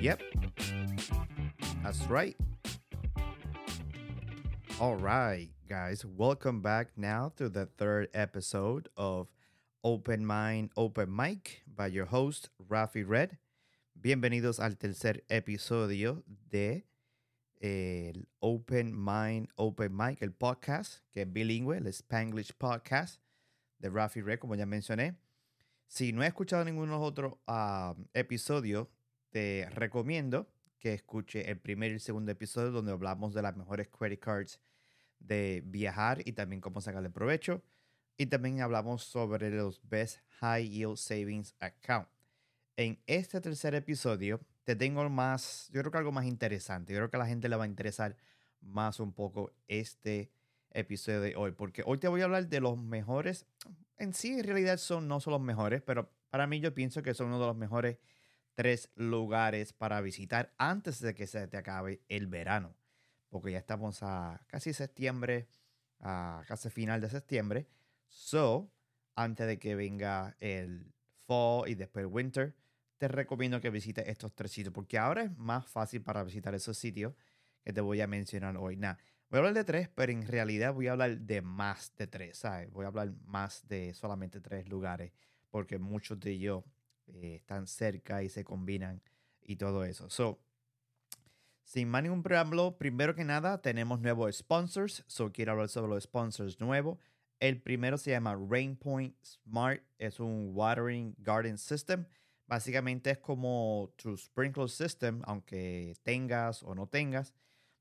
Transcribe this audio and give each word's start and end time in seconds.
Yep. 0.00 0.20
That's 1.82 2.02
right. 2.08 2.36
All 4.78 4.96
right, 4.96 5.48
guys. 5.66 6.04
Welcome 6.04 6.60
back 6.60 6.88
now 6.96 7.32
to 7.36 7.48
the 7.48 7.64
third 7.64 8.08
episode 8.12 8.90
of 8.98 9.28
Open 9.82 10.26
Mind, 10.26 10.70
Open 10.76 11.14
Mic 11.14 11.62
by 11.66 11.86
your 11.86 12.04
host, 12.04 12.50
Rafi 12.68 13.08
Red. 13.08 13.38
Bienvenidos 13.98 14.60
al 14.60 14.72
tercer 14.72 15.22
episodio 15.30 16.22
de 16.50 16.84
el 17.62 18.26
Open 18.42 18.92
Mind, 18.92 19.48
Open 19.56 19.96
Mic, 19.96 20.20
el 20.20 20.32
podcast, 20.32 21.00
que 21.10 21.22
es 21.22 21.32
bilingüe, 21.32 21.78
el 21.78 21.86
Spanglish 21.86 22.52
Podcast 22.58 23.20
de 23.80 23.88
Rafi 23.88 24.20
Red, 24.20 24.40
como 24.40 24.56
ya 24.56 24.66
mencioné. 24.66 25.16
Si 25.88 26.12
no 26.12 26.22
he 26.22 26.26
escuchado 26.26 26.64
ninguno 26.66 26.92
de 26.92 26.98
los 26.98 27.08
otros 27.08 27.34
ah, 27.46 27.94
episodios, 28.12 28.88
te 29.36 29.68
recomiendo 29.68 30.48
que 30.78 30.94
escuche 30.94 31.50
el 31.50 31.58
primer 31.58 31.90
y 31.90 31.94
el 31.96 32.00
segundo 32.00 32.32
episodio 32.32 32.70
donde 32.70 32.92
hablamos 32.92 33.34
de 33.34 33.42
las 33.42 33.54
mejores 33.54 33.86
credit 33.86 34.18
cards 34.18 34.60
de 35.18 35.62
viajar 35.66 36.22
y 36.24 36.32
también 36.32 36.62
cómo 36.62 36.80
sacarle 36.80 37.10
provecho. 37.10 37.62
Y 38.16 38.28
también 38.28 38.62
hablamos 38.62 39.02
sobre 39.02 39.50
los 39.50 39.86
Best 39.90 40.20
High 40.40 40.70
Yield 40.70 40.96
Savings 40.96 41.54
Account. 41.60 42.08
En 42.78 42.98
este 43.06 43.42
tercer 43.42 43.74
episodio 43.74 44.40
te 44.64 44.74
tengo 44.74 45.06
más, 45.10 45.68
yo 45.70 45.82
creo 45.82 45.92
que 45.92 45.98
algo 45.98 46.12
más 46.12 46.24
interesante. 46.24 46.94
Yo 46.94 47.00
creo 47.00 47.10
que 47.10 47.16
a 47.16 47.20
la 47.20 47.26
gente 47.26 47.50
le 47.50 47.56
va 47.56 47.64
a 47.64 47.66
interesar 47.68 48.16
más 48.62 49.00
un 49.00 49.12
poco 49.12 49.52
este 49.68 50.30
episodio 50.70 51.20
de 51.20 51.36
hoy, 51.36 51.52
porque 51.52 51.82
hoy 51.84 51.98
te 51.98 52.08
voy 52.08 52.22
a 52.22 52.24
hablar 52.24 52.48
de 52.48 52.60
los 52.60 52.78
mejores, 52.78 53.44
en 53.98 54.14
sí 54.14 54.32
en 54.32 54.44
realidad 54.44 54.78
son 54.78 55.08
no 55.08 55.20
son 55.20 55.32
los 55.32 55.42
mejores, 55.42 55.82
pero 55.82 56.10
para 56.30 56.46
mí 56.46 56.58
yo 56.58 56.72
pienso 56.72 57.02
que 57.02 57.12
son 57.12 57.26
uno 57.26 57.38
de 57.38 57.46
los 57.48 57.56
mejores 57.56 57.98
tres 58.56 58.90
lugares 58.96 59.74
para 59.74 60.00
visitar 60.00 60.52
antes 60.56 61.00
de 61.00 61.14
que 61.14 61.26
se 61.26 61.46
te 61.46 61.58
acabe 61.58 62.02
el 62.08 62.26
verano, 62.26 62.74
porque 63.28 63.52
ya 63.52 63.58
estamos 63.58 64.02
a 64.02 64.42
casi 64.48 64.72
septiembre, 64.72 65.46
a 66.00 66.42
casi 66.48 66.70
final 66.70 67.02
de 67.02 67.10
septiembre, 67.10 67.68
so 68.08 68.72
antes 69.14 69.46
de 69.46 69.58
que 69.58 69.74
venga 69.74 70.36
el 70.40 70.94
fall 71.26 71.68
y 71.68 71.74
después 71.74 72.04
el 72.04 72.10
winter, 72.10 72.56
te 72.96 73.08
recomiendo 73.08 73.60
que 73.60 73.68
visites 73.68 74.08
estos 74.08 74.34
tres 74.34 74.52
sitios, 74.52 74.72
porque 74.72 74.96
ahora 74.96 75.24
es 75.24 75.36
más 75.36 75.66
fácil 75.66 76.02
para 76.02 76.24
visitar 76.24 76.54
esos 76.54 76.78
sitios 76.78 77.14
que 77.62 77.74
te 77.74 77.82
voy 77.82 78.00
a 78.00 78.06
mencionar 78.06 78.56
hoy. 78.56 78.76
Nada, 78.76 78.98
voy 79.28 79.36
a 79.36 79.40
hablar 79.40 79.54
de 79.54 79.64
tres, 79.64 79.90
pero 79.94 80.12
en 80.12 80.26
realidad 80.26 80.72
voy 80.72 80.86
a 80.86 80.92
hablar 80.92 81.18
de 81.18 81.42
más 81.42 81.94
de 81.96 82.06
tres, 82.06 82.38
¿sabes? 82.38 82.70
Voy 82.70 82.86
a 82.86 82.88
hablar 82.88 83.12
más 83.26 83.68
de 83.68 83.92
solamente 83.92 84.40
tres 84.40 84.66
lugares, 84.66 85.12
porque 85.50 85.78
muchos 85.78 86.18
de 86.20 86.30
ellos 86.30 86.64
eh, 87.08 87.36
están 87.36 87.66
cerca 87.66 88.22
y 88.22 88.28
se 88.28 88.44
combinan 88.44 89.02
y 89.40 89.56
todo 89.56 89.84
eso. 89.84 90.10
So, 90.10 90.40
sin 91.64 91.88
más 91.88 92.02
ningún 92.02 92.22
preámbulo, 92.22 92.78
primero 92.78 93.14
que 93.14 93.24
nada 93.24 93.60
tenemos 93.60 94.00
nuevos 94.00 94.36
sponsors. 94.36 95.04
So, 95.06 95.32
quiero 95.32 95.52
hablar 95.52 95.68
sobre 95.68 95.90
los 95.90 96.04
sponsors 96.04 96.60
nuevos. 96.60 96.98
El 97.38 97.60
primero 97.60 97.98
se 97.98 98.12
llama 98.12 98.34
Rainpoint 98.34 99.14
Smart, 99.22 99.82
es 99.98 100.20
un 100.20 100.52
watering 100.54 101.14
garden 101.18 101.58
system. 101.58 102.06
Básicamente 102.46 103.10
es 103.10 103.18
como 103.18 103.92
tu 103.96 104.16
sprinkler 104.16 104.68
system, 104.68 105.20
aunque 105.24 105.94
tengas 106.02 106.62
o 106.62 106.74
no 106.74 106.86
tengas, 106.86 107.34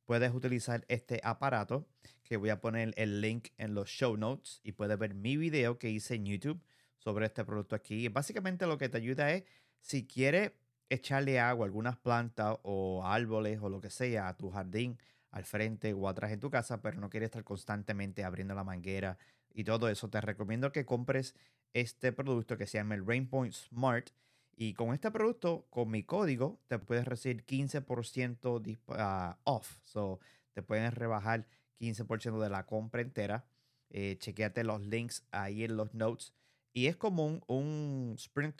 puedes 0.06 0.34
utilizar 0.34 0.84
este 0.88 1.22
aparato 1.24 1.88
que 2.24 2.38
voy 2.38 2.50
a 2.50 2.59
poner 2.59 2.94
el 2.97 3.22
link 3.22 3.50
en 3.58 3.75
los 3.75 3.90
show 3.90 4.18
notes 4.18 4.59
y 4.64 4.72
puedes 4.72 4.97
ver 4.97 5.14
mi 5.14 5.38
video 5.38 5.78
que 5.78 5.90
hice 5.90 6.16
en 6.16 6.25
YouTube 6.25 6.62
sobre 7.05 7.27
este 7.27 7.45
producto 7.45 7.75
aquí. 7.75 8.09
Básicamente 8.09 8.67
lo 8.67 8.77
que 8.77 8.89
te 8.89 8.97
ayuda 8.97 9.31
es 9.31 9.43
si 9.79 10.05
quieres 10.05 10.51
echarle 10.89 11.39
agua 11.39 11.66
a 11.66 11.67
algunas 11.67 11.97
plantas 11.97 12.57
o 12.63 13.05
árboles 13.05 13.59
o 13.61 13.69
lo 13.69 13.79
que 13.79 13.89
sea 13.89 14.27
a 14.27 14.35
tu 14.35 14.49
jardín 14.49 14.97
al 15.31 15.45
frente 15.45 15.93
o 15.93 16.09
atrás 16.09 16.31
en 16.31 16.39
tu 16.41 16.49
casa, 16.49 16.81
pero 16.81 16.99
no 16.99 17.09
quieres 17.09 17.27
estar 17.27 17.43
constantemente 17.43 18.23
abriendo 18.23 18.55
la 18.55 18.63
manguera 18.63 19.17
y 19.53 19.63
todo 19.63 19.88
eso, 19.88 20.09
te 20.09 20.19
recomiendo 20.19 20.71
que 20.71 20.85
compres 20.85 21.33
este 21.73 22.11
producto 22.11 22.57
que 22.57 22.67
se 22.67 22.77
llama 22.77 22.95
el 22.95 23.05
Rainpoint 23.05 23.53
Smart 23.53 24.09
y 24.57 24.73
con 24.73 24.93
este 24.93 25.11
producto, 25.11 25.66
con 25.69 25.89
mi 25.89 26.03
código, 26.03 26.59
te 26.67 26.79
puedes 26.79 27.05
recibir 27.05 27.45
15% 27.45 28.77
ah, 28.89 29.37
off. 29.43 29.77
So, 29.83 30.19
te 30.53 30.61
pueden 30.61 30.91
rebajar 30.91 31.45
15% 31.79 32.39
de 32.41 32.49
la 32.49 32.66
compra 32.66 33.01
entera. 33.01 33.45
Eh, 33.89 34.17
chequeate 34.19 34.63
los 34.63 34.81
links 34.81 35.25
ahí 35.31 35.63
en 35.63 35.77
los 35.77 35.93
notes. 35.93 36.33
Y 36.75 36.88
es 36.88 36.97
como 36.97 37.25
un, 37.25 37.41
un 37.47 38.18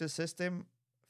System 0.08 0.64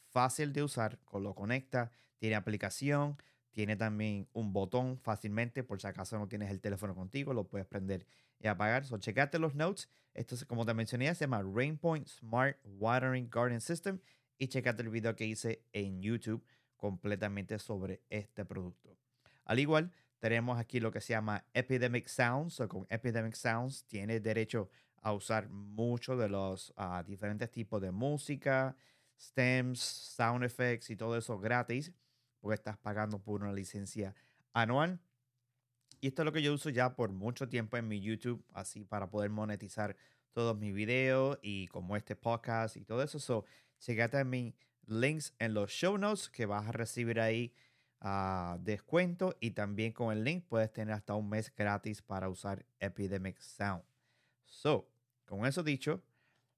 fácil 0.09 0.53
de 0.53 0.63
usar. 0.63 0.99
Lo 1.13 1.35
conecta, 1.35 1.91
tiene 2.17 2.35
aplicación, 2.35 3.15
tiene 3.51 3.75
también 3.75 4.27
un 4.33 4.51
botón 4.51 4.97
fácilmente. 4.97 5.63
Por 5.63 5.79
si 5.79 5.85
acaso 5.85 6.17
no 6.17 6.27
tienes 6.27 6.49
el 6.49 6.61
teléfono 6.61 6.95
contigo, 6.95 7.31
lo 7.31 7.47
puedes 7.47 7.67
prender 7.67 8.07
y 8.39 8.47
apagar. 8.47 8.85
So, 8.85 8.97
chequeate 8.97 9.37
los 9.37 9.53
notes. 9.53 9.87
Esto, 10.15 10.33
es, 10.33 10.45
como 10.45 10.65
te 10.65 10.73
mencioné, 10.73 11.13
se 11.13 11.25
llama 11.25 11.43
Rainpoint 11.43 12.07
Smart 12.07 12.57
Watering 12.63 13.29
Garden 13.29 13.61
System 13.61 13.99
y 14.39 14.47
checate 14.47 14.81
el 14.81 14.89
video 14.89 15.15
que 15.15 15.27
hice 15.27 15.63
en 15.73 16.01
YouTube 16.01 16.43
completamente 16.75 17.59
sobre 17.59 18.01
este 18.09 18.45
producto. 18.45 18.97
Al 19.43 19.59
igual, 19.59 19.91
tenemos 20.17 20.57
aquí 20.57 20.79
lo 20.79 20.91
que 20.91 21.01
se 21.01 21.13
llama 21.13 21.45
Epidemic 21.53 22.07
Sounds. 22.07 22.59
O 22.61 22.67
con 22.67 22.87
Epidemic 22.89 23.35
Sounds 23.35 23.85
tienes 23.85 24.23
derecho 24.23 24.71
a 25.05 25.13
usar 25.13 25.49
muchos 25.49 26.17
de 26.17 26.27
los 26.27 26.73
ah, 26.77 27.03
diferentes 27.05 27.51
tipos 27.51 27.79
de 27.79 27.91
música, 27.91 28.75
stems, 29.21 29.79
sound 29.79 30.43
effects 30.43 30.89
y 30.89 30.95
todo 30.95 31.15
eso 31.15 31.37
gratis, 31.37 31.93
porque 32.41 32.55
estás 32.55 32.79
pagando 32.79 33.19
por 33.19 33.43
una 33.43 33.53
licencia 33.53 34.15
anual. 34.51 34.99
Y 36.01 36.07
esto 36.07 36.23
es 36.23 36.25
lo 36.25 36.31
que 36.31 36.41
yo 36.41 36.55
uso 36.55 36.71
ya 36.71 36.95
por 36.95 37.11
mucho 37.11 37.47
tiempo 37.47 37.77
en 37.77 37.87
mi 37.87 38.01
YouTube, 38.01 38.43
así 38.51 38.83
para 38.83 39.11
poder 39.11 39.29
monetizar 39.29 39.95
todos 40.33 40.57
mis 40.57 40.73
videos 40.73 41.37
y 41.43 41.67
como 41.67 41.95
este 41.95 42.15
podcast 42.15 42.75
y 42.75 42.83
todo 42.83 43.03
eso. 43.03 43.19
So, 43.19 43.45
Checate 43.77 44.23
mis 44.23 44.55
links 44.87 45.35
en 45.37 45.53
los 45.53 45.69
show 45.69 45.99
notes 45.99 46.29
que 46.29 46.47
vas 46.47 46.67
a 46.67 46.71
recibir 46.71 47.19
ahí 47.19 47.53
a 48.01 48.57
descuento 48.59 49.37
y 49.39 49.51
también 49.51 49.91
con 49.91 50.11
el 50.11 50.23
link 50.23 50.45
puedes 50.47 50.73
tener 50.73 50.95
hasta 50.95 51.13
un 51.13 51.29
mes 51.29 51.53
gratis 51.55 52.01
para 52.01 52.27
usar 52.27 52.65
Epidemic 52.79 53.39
Sound. 53.39 53.83
So, 54.45 54.94
con 55.25 55.45
eso 55.45 55.63
dicho, 55.63 56.03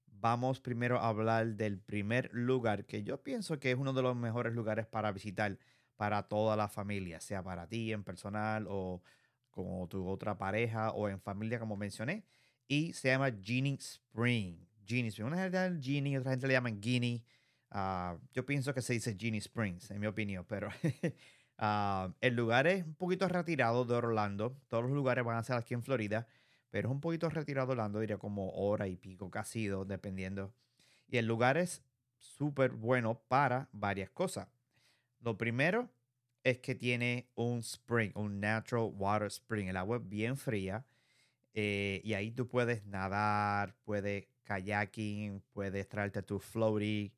vamos 0.06 0.60
primero 0.60 0.98
a 0.98 1.08
hablar 1.08 1.54
del 1.54 1.78
primer 1.78 2.30
lugar 2.32 2.86
que 2.86 3.02
yo 3.02 3.22
pienso 3.22 3.58
que 3.58 3.70
es 3.70 3.78
uno 3.78 3.92
de 3.92 4.02
los 4.02 4.16
mejores 4.16 4.54
lugares 4.54 4.86
para 4.86 5.12
visitar 5.12 5.58
para 5.96 6.22
toda 6.22 6.56
la 6.56 6.68
familia, 6.68 7.20
sea 7.20 7.42
para 7.42 7.68
ti 7.68 7.92
en 7.92 8.04
personal 8.04 8.66
o 8.68 9.02
con 9.50 9.88
tu 9.88 10.06
otra 10.06 10.38
pareja 10.38 10.92
o 10.92 11.08
en 11.08 11.20
familia 11.20 11.58
como 11.58 11.76
mencioné, 11.76 12.24
y 12.68 12.92
se 12.92 13.08
llama 13.08 13.32
Genie 13.42 13.74
Spring. 13.74 14.56
Genie 14.86 15.08
Springs. 15.08 15.32
Una 15.32 15.42
gente 15.42 15.78
Genie, 15.82 16.18
otra 16.18 16.30
gente 16.32 16.46
le 16.46 16.54
llaman 16.54 16.80
Guinea. 16.80 17.20
Ah, 17.70 18.16
yo 18.32 18.46
pienso 18.46 18.72
que 18.72 18.80
se 18.80 18.92
dice 18.94 19.16
Genie 19.18 19.40
Springs, 19.40 19.90
en 19.90 20.00
mi 20.00 20.06
opinión, 20.06 20.44
pero 20.48 20.68
uh, 20.68 22.12
el 22.20 22.34
lugar 22.34 22.66
es 22.66 22.84
un 22.84 22.94
poquito 22.94 23.28
retirado 23.28 23.84
de 23.84 23.94
Orlando. 23.94 24.56
Todos 24.68 24.84
los 24.84 24.92
lugares 24.92 25.24
van 25.24 25.36
a 25.36 25.42
ser 25.42 25.56
aquí 25.56 25.74
en 25.74 25.82
Florida, 25.82 26.26
pero 26.70 26.88
es 26.88 26.92
un 26.92 27.00
poquito 27.00 27.28
retirado 27.30 27.72
Orlando, 27.72 28.00
diría 28.00 28.18
como 28.18 28.50
hora 28.50 28.88
y 28.88 28.96
pico, 28.96 29.30
casi 29.30 29.66
dos, 29.66 29.86
dependiendo. 29.88 30.52
Y 31.08 31.16
el 31.16 31.26
lugar 31.26 31.56
es 31.56 31.82
súper 32.18 32.72
bueno 32.72 33.20
para 33.28 33.68
varias 33.72 34.10
cosas. 34.10 34.48
Lo 35.20 35.38
primero 35.38 35.88
es 36.44 36.58
que 36.58 36.74
tiene 36.74 37.28
un 37.34 37.60
spring, 37.60 38.12
un 38.14 38.40
natural 38.40 38.90
water 38.94 39.28
spring. 39.28 39.68
El 39.68 39.76
agua 39.76 39.98
es 39.98 40.08
bien 40.08 40.36
fría. 40.36 40.84
Eh, 41.54 42.00
y 42.04 42.14
ahí 42.14 42.30
tú 42.30 42.46
puedes 42.48 42.84
nadar, 42.84 43.74
puedes 43.84 44.26
kayaking, 44.44 45.42
puedes 45.52 45.88
traerte 45.88 46.22
tu 46.22 46.38
floaty, 46.38 47.12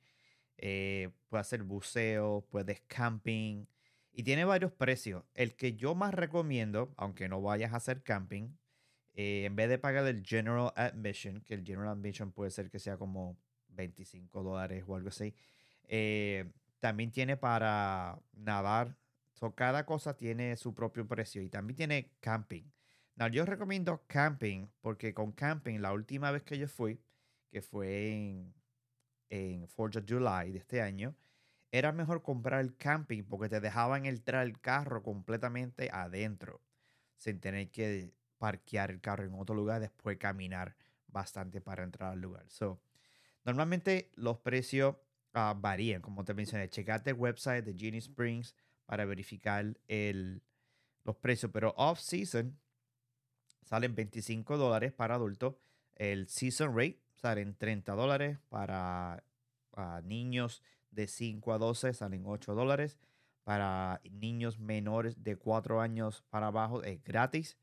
eh, 0.57 1.11
puedes 1.29 1.47
hacer 1.47 1.63
buceo, 1.63 2.47
puedes 2.51 2.81
camping. 2.83 3.67
Y 4.13 4.23
tiene 4.23 4.45
varios 4.45 4.73
precios. 4.73 5.25
El 5.35 5.55
que 5.55 5.75
yo 5.75 5.95
más 5.95 6.15
recomiendo, 6.15 6.93
aunque 6.97 7.29
no 7.29 7.41
vayas 7.43 7.73
a 7.73 7.77
hacer 7.77 8.03
camping, 8.03 8.49
eh, 9.23 9.45
en 9.45 9.55
vez 9.55 9.69
de 9.69 9.79
pagar 9.79 10.07
el 10.07 10.25
General 10.25 10.73
Admission, 10.77 11.43
que 11.43 11.53
el 11.53 11.63
General 11.63 11.91
Admission 11.91 12.33
puede 12.33 12.51
ser 12.51 12.71
que 12.71 12.79
sea 12.79 12.97
como 12.97 13.37
25 13.69 14.43
dólares 14.43 14.83
o 14.87 14.97
algo 14.97 15.11
así, 15.11 15.35
eh, 15.89 16.51
también 16.79 17.11
tiene 17.11 17.37
para 17.37 18.19
nadar. 18.33 18.97
cada 19.55 19.85
cosa 19.85 20.17
tiene 20.17 20.57
su 20.57 20.75
propio 20.75 21.07
precio 21.07 21.43
y 21.43 21.51
también 21.51 21.77
tiene 21.77 22.13
camping. 22.21 22.65
yo 23.31 23.45
recomiendo 23.45 24.03
camping 24.07 24.69
porque 24.81 25.13
con 25.13 25.33
camping, 25.33 25.81
la 25.81 25.93
última 25.93 26.31
vez 26.31 26.43
que 26.43 26.57
yo 26.59 26.67
fui, 26.67 26.99
que 27.51 27.61
fue 27.61 28.13
en, 28.13 28.55
en 29.29 29.67
4 29.77 30.01
de 30.01 30.15
July 30.15 30.53
de 30.53 30.59
este 30.59 30.81
año, 30.81 31.15
era 31.73 31.93
mejor 31.93 32.23
comprar 32.23 32.61
el 32.63 32.75
camping 32.77 33.25
porque 33.25 33.51
te 33.51 33.61
dejaban 33.61 34.07
entrar 34.07 34.47
el 34.47 34.59
carro 34.61 35.03
completamente 35.03 35.91
adentro, 35.93 36.63
sin 37.19 37.39
tener 37.41 37.71
que 37.71 38.15
parquear 38.41 38.91
el 38.91 39.01
carro 39.01 39.25
en 39.25 39.35
otro 39.35 39.55
lugar, 39.55 39.81
después 39.81 40.17
caminar 40.19 40.75
bastante 41.07 41.61
para 41.61 41.85
entrar 41.85 42.13
al 42.13 42.21
lugar. 42.21 42.47
So, 42.49 42.81
normalmente 43.45 44.11
los 44.17 44.39
precios 44.39 44.97
ah, 45.35 45.55
varían. 45.57 46.03
Como 46.03 46.25
te 46.25 46.35
mencioné, 46.35 46.69
checate 46.69 47.11
el 47.11 47.17
website 47.17 47.65
de 47.65 47.75
Genie 47.75 47.99
Springs 48.01 48.57
para 48.87 49.05
verificar 49.05 49.79
el, 49.87 50.43
los 51.05 51.17
precios. 51.17 51.53
Pero 51.53 51.75
off-season 51.77 52.59
salen 53.63 53.95
25 53.95 54.57
dólares 54.57 54.93
para 54.93 55.17
adultos. 55.17 55.55
El 55.95 56.27
season 56.27 56.75
rate 56.75 56.99
salen 57.15 57.55
30 57.55 57.93
dólares 57.93 58.39
para 58.49 59.23
ah, 59.75 60.01
niños 60.03 60.63
de 60.91 61.07
5 61.07 61.53
a 61.53 61.59
12 61.59 61.93
salen 61.93 62.23
8 62.27 62.55
dólares. 62.55 62.99
Para 63.45 64.01
niños 64.11 64.59
menores 64.59 65.23
de 65.25 65.37
4 65.37 65.81
años 65.81 66.25
para 66.31 66.49
abajo 66.49 66.83
es 66.83 67.03
gratis. 67.03 67.59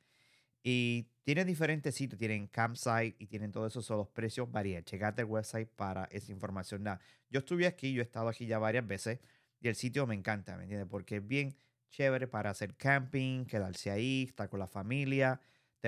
Y 0.69 1.07
tienen 1.23 1.47
diferentes 1.47 1.95
sitios, 1.95 2.19
tienen 2.19 2.47
campsite 2.47 3.15
y 3.19 3.27
tienen 3.27 3.53
todo 3.53 3.67
eso, 3.67 3.81
son 3.81 3.99
los 3.99 4.09
precios 4.09 4.51
varían. 4.51 4.83
Checate 4.83 5.21
el 5.21 5.27
website 5.29 5.69
para 5.69 6.03
esa 6.11 6.33
información. 6.33 6.83
yo 7.29 7.39
estuve 7.39 7.67
aquí, 7.67 7.93
yo 7.93 8.01
he 8.01 8.03
estado 8.03 8.27
aquí 8.27 8.47
ya 8.47 8.59
varias 8.59 8.85
veces 8.85 9.19
y 9.61 9.69
el 9.69 9.75
sitio 9.75 10.05
me 10.05 10.13
encanta, 10.13 10.57
¿me 10.57 10.63
entiendes? 10.63 10.89
Porque 10.89 11.15
es 11.17 11.25
bien 11.25 11.55
chévere 11.89 12.27
para 12.27 12.49
hacer 12.49 12.75
camping, 12.75 13.45
quedarse 13.45 13.91
ahí, 13.91 14.25
estar 14.27 14.49
con 14.49 14.59
la 14.59 14.67
familia, 14.67 15.39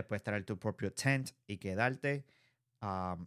puedes 0.08 0.24
traer 0.24 0.46
tu 0.46 0.58
propio 0.58 0.94
tent 0.94 1.32
y 1.46 1.58
quedarte. 1.58 2.24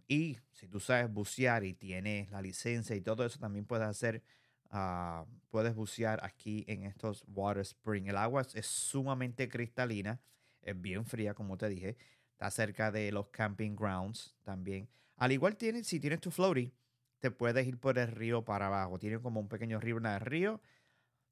y 0.09 0.39
si 0.53 0.69
tú 0.69 0.81
sabes 0.81 1.13
bucear 1.13 1.65
y 1.65 1.75
tienes 1.75 2.31
la 2.31 2.41
licencia 2.41 2.97
y 2.97 3.03
todo 3.03 3.27
eso, 3.27 3.39
también 3.39 3.67
puedes 3.67 3.87
hacer, 3.87 4.23
ah, 4.71 5.27
puedes 5.51 5.75
bucear 5.75 6.19
aquí 6.25 6.65
en 6.67 6.85
estos 6.85 7.25
water 7.29 7.61
spring. 7.61 8.07
El 8.07 8.17
agua 8.17 8.41
es 8.55 8.65
sumamente 8.65 9.51
cristalina 9.51 10.19
es 10.63 10.81
bien 10.81 11.05
fría, 11.05 11.35
como 11.35 11.57
te 11.57 11.69
dije. 11.69 11.97
Está 12.33 12.51
cerca 12.51 12.91
de 12.91 13.13
los 13.13 13.29
camping 13.29 13.77
grounds 13.77 14.35
también. 14.43 14.89
Al 15.17 15.33
igual 15.33 15.57
tienes, 15.57 15.87
si 15.87 16.01
tienes 16.01 16.21
tu 16.21 16.31
floaty, 16.31 16.73
te 17.21 17.31
puedes 17.31 17.67
ir 17.67 17.79
por 17.79 17.99
el 17.99 18.09
río 18.09 18.45
para 18.45 18.67
abajo. 18.67 18.99
Tiene 18.99 19.21
como 19.21 19.41
un 19.41 19.49
pequeño 19.49 19.79
río 19.81 19.99
en 19.99 20.07
el 20.07 20.21
río. 20.21 20.61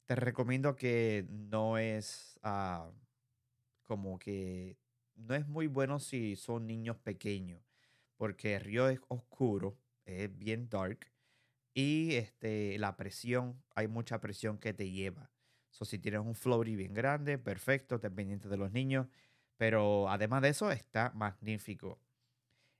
Te 0.07 0.15
recomiendo 0.15 0.77
que 0.77 1.27
no 1.29 1.79
es 1.79 2.39
ah, 2.43 2.91
como 3.85 4.19
que 4.19 4.77
no 5.17 5.35
es 5.35 5.47
muy 5.47 5.67
bueno 5.67 5.99
si 5.99 6.37
son 6.37 6.67
niños 6.67 6.97
pequeños, 6.97 7.61
porque 8.17 8.57
el 8.57 8.61
río 8.63 8.89
es 8.89 9.01
oscuro, 9.09 9.77
es 10.05 10.37
bien 10.37 10.69
dark 10.69 11.11
y 11.75 12.15
este, 12.15 12.79
la 12.79 12.97
presión, 12.97 13.63
hay 13.75 13.89
mucha 13.89 14.21
presión 14.21 14.59
que 14.59 14.73
te 14.73 14.91
lleva. 14.91 15.31
So, 15.71 15.85
si 15.85 15.99
tienes 15.99 16.21
un 16.21 16.35
floaty 16.35 16.77
bien 16.77 16.95
grande, 16.95 17.39
perfecto, 17.39 17.99
dependiente 17.99 18.49
de 18.49 18.57
los 18.57 18.73
niños. 18.73 19.07
Pero 19.57 20.09
además 20.09 20.43
de 20.43 20.49
eso, 20.51 20.71
está 20.71 21.13
magnífico. 21.15 21.99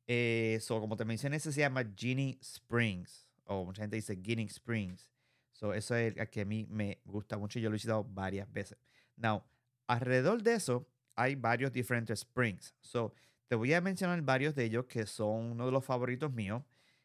Eh, 0.07 0.61
como 0.67 0.97
te 0.97 1.05
mencioné, 1.05 1.39
se 1.39 1.53
llama 1.53 1.85
Genie 1.97 2.39
Springs. 2.41 3.29
O 3.45 3.65
mucha 3.65 3.83
gente 3.83 3.97
dice 3.97 4.15
Guinea 4.15 4.47
Springs. 4.47 5.11
So, 5.53 5.75
eso 5.75 5.95
es 5.95 6.17
el 6.17 6.31
que 6.31 6.41
a 6.41 6.45
mí 6.45 6.67
me 6.69 7.01
gusta 7.05 7.37
mucho 7.37 7.59
y 7.59 7.63
yo 7.63 7.69
lo 7.69 7.75
he 7.75 7.77
visitado 7.77 8.05
varias 8.05 8.51
veces. 8.53 8.79
Now, 9.17 9.45
alrededor 9.87 10.43
de 10.43 10.55
eso 10.55 10.89
hay 11.17 11.35
varios 11.35 11.73
diferentes 11.73 12.21
springs. 12.21 12.75
So, 12.81 13.13
te 13.47 13.57
voy 13.57 13.75
a 13.75 13.81
mencionar 13.81 14.23
varios 14.23 14.55
de 14.55 14.65
ellos 14.65 14.87
que 14.87 15.05
son 15.07 15.53
uno 15.53 15.67
de 15.67 15.73
los 15.73 15.85
favoritos 15.85 16.33
míos. 16.33 16.63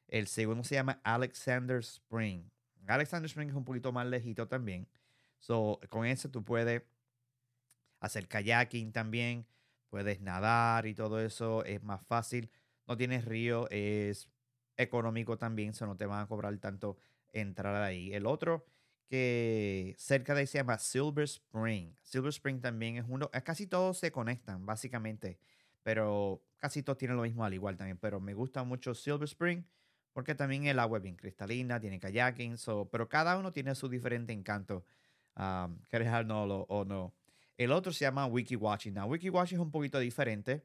El 0.07 0.27
segundo 0.27 0.63
se 0.63 0.75
llama 0.75 1.01
Alexander 1.03 1.79
Spring. 1.79 2.43
Alexander 2.87 3.25
Spring 3.25 3.49
es 3.49 3.55
un 3.55 3.65
poquito 3.65 3.91
más 3.91 4.05
lejito 4.07 4.47
también. 4.47 4.87
So, 5.39 5.79
con 5.89 6.05
eso 6.05 6.29
tú 6.29 6.43
puedes 6.43 6.83
hacer 7.99 8.27
kayaking 8.27 8.91
también, 8.91 9.45
puedes 9.89 10.21
nadar 10.21 10.85
y 10.85 10.93
todo 10.93 11.19
eso, 11.19 11.63
es 11.65 11.81
más 11.83 12.05
fácil. 12.05 12.49
No 12.87 12.97
tienes 12.97 13.25
río, 13.25 13.69
es 13.69 14.29
económico 14.77 15.37
también, 15.37 15.73
so 15.73 15.85
no 15.85 15.97
te 15.97 16.05
van 16.05 16.21
a 16.21 16.27
cobrar 16.27 16.57
tanto 16.57 16.97
entrar 17.31 17.75
ahí. 17.81 18.13
El 18.13 18.25
otro 18.25 18.65
que 19.07 19.95
cerca 19.97 20.33
de 20.33 20.41
ahí 20.41 20.47
se 20.47 20.57
llama 20.57 20.77
Silver 20.77 21.25
Spring. 21.25 21.95
Silver 22.01 22.29
Spring 22.29 22.59
también 22.61 22.97
es 22.97 23.05
uno, 23.07 23.29
casi 23.43 23.67
todos 23.67 23.97
se 23.97 24.11
conectan 24.11 24.65
básicamente, 24.65 25.39
pero 25.83 26.43
casi 26.57 26.81
todos 26.83 26.97
tienen 26.97 27.17
lo 27.17 27.23
mismo 27.23 27.45
al 27.45 27.53
igual 27.53 27.77
también, 27.77 27.97
pero 27.97 28.19
me 28.19 28.33
gusta 28.33 28.63
mucho 28.63 28.95
Silver 28.95 29.25
Spring 29.25 29.63
porque 30.11 30.33
también 30.33 30.65
el 30.65 30.79
agua 30.79 30.99
es 30.99 31.03
bien 31.03 31.17
cristalina, 31.17 31.79
tiene 31.79 31.99
kayaking, 31.99 32.55
pero 32.91 33.09
cada 33.09 33.37
uno 33.37 33.51
tiene 33.51 33.75
su 33.75 33.89
diferente 33.89 34.33
encanto 34.33 34.85
um, 35.37 35.77
quieres 35.89 36.09
o 36.11 36.85
no. 36.85 37.13
El 37.57 37.71
otro 37.71 37.93
se 37.93 38.05
llama 38.05 38.27
WikiWashi. 38.27 38.91
Now, 38.91 39.09
WikiWashi 39.09 39.55
es 39.55 39.61
un 39.61 39.71
poquito 39.71 39.99
diferente. 39.99 40.63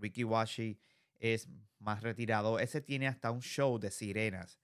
WikiWashi 0.00 0.78
es 1.20 1.48
más 1.78 2.02
retirado. 2.02 2.58
Ese 2.58 2.80
tiene 2.80 3.06
hasta 3.06 3.30
un 3.30 3.40
show 3.40 3.78
de 3.78 3.90
sirenas. 3.90 4.58